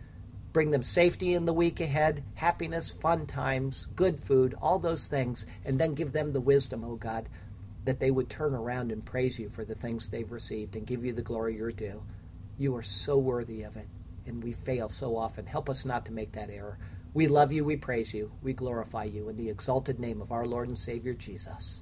[0.51, 5.45] Bring them safety in the week ahead, happiness, fun times, good food, all those things,
[5.63, 7.29] and then give them the wisdom, O oh God,
[7.85, 11.05] that they would turn around and praise you for the things they've received and give
[11.05, 12.03] you the glory you're due.
[12.57, 13.87] You are so worthy of it
[14.28, 15.45] and we fail so often.
[15.45, 16.78] Help us not to make that error.
[17.13, 20.45] We love you, we praise you, we glorify you in the exalted name of our
[20.45, 21.82] Lord and Savior Jesus.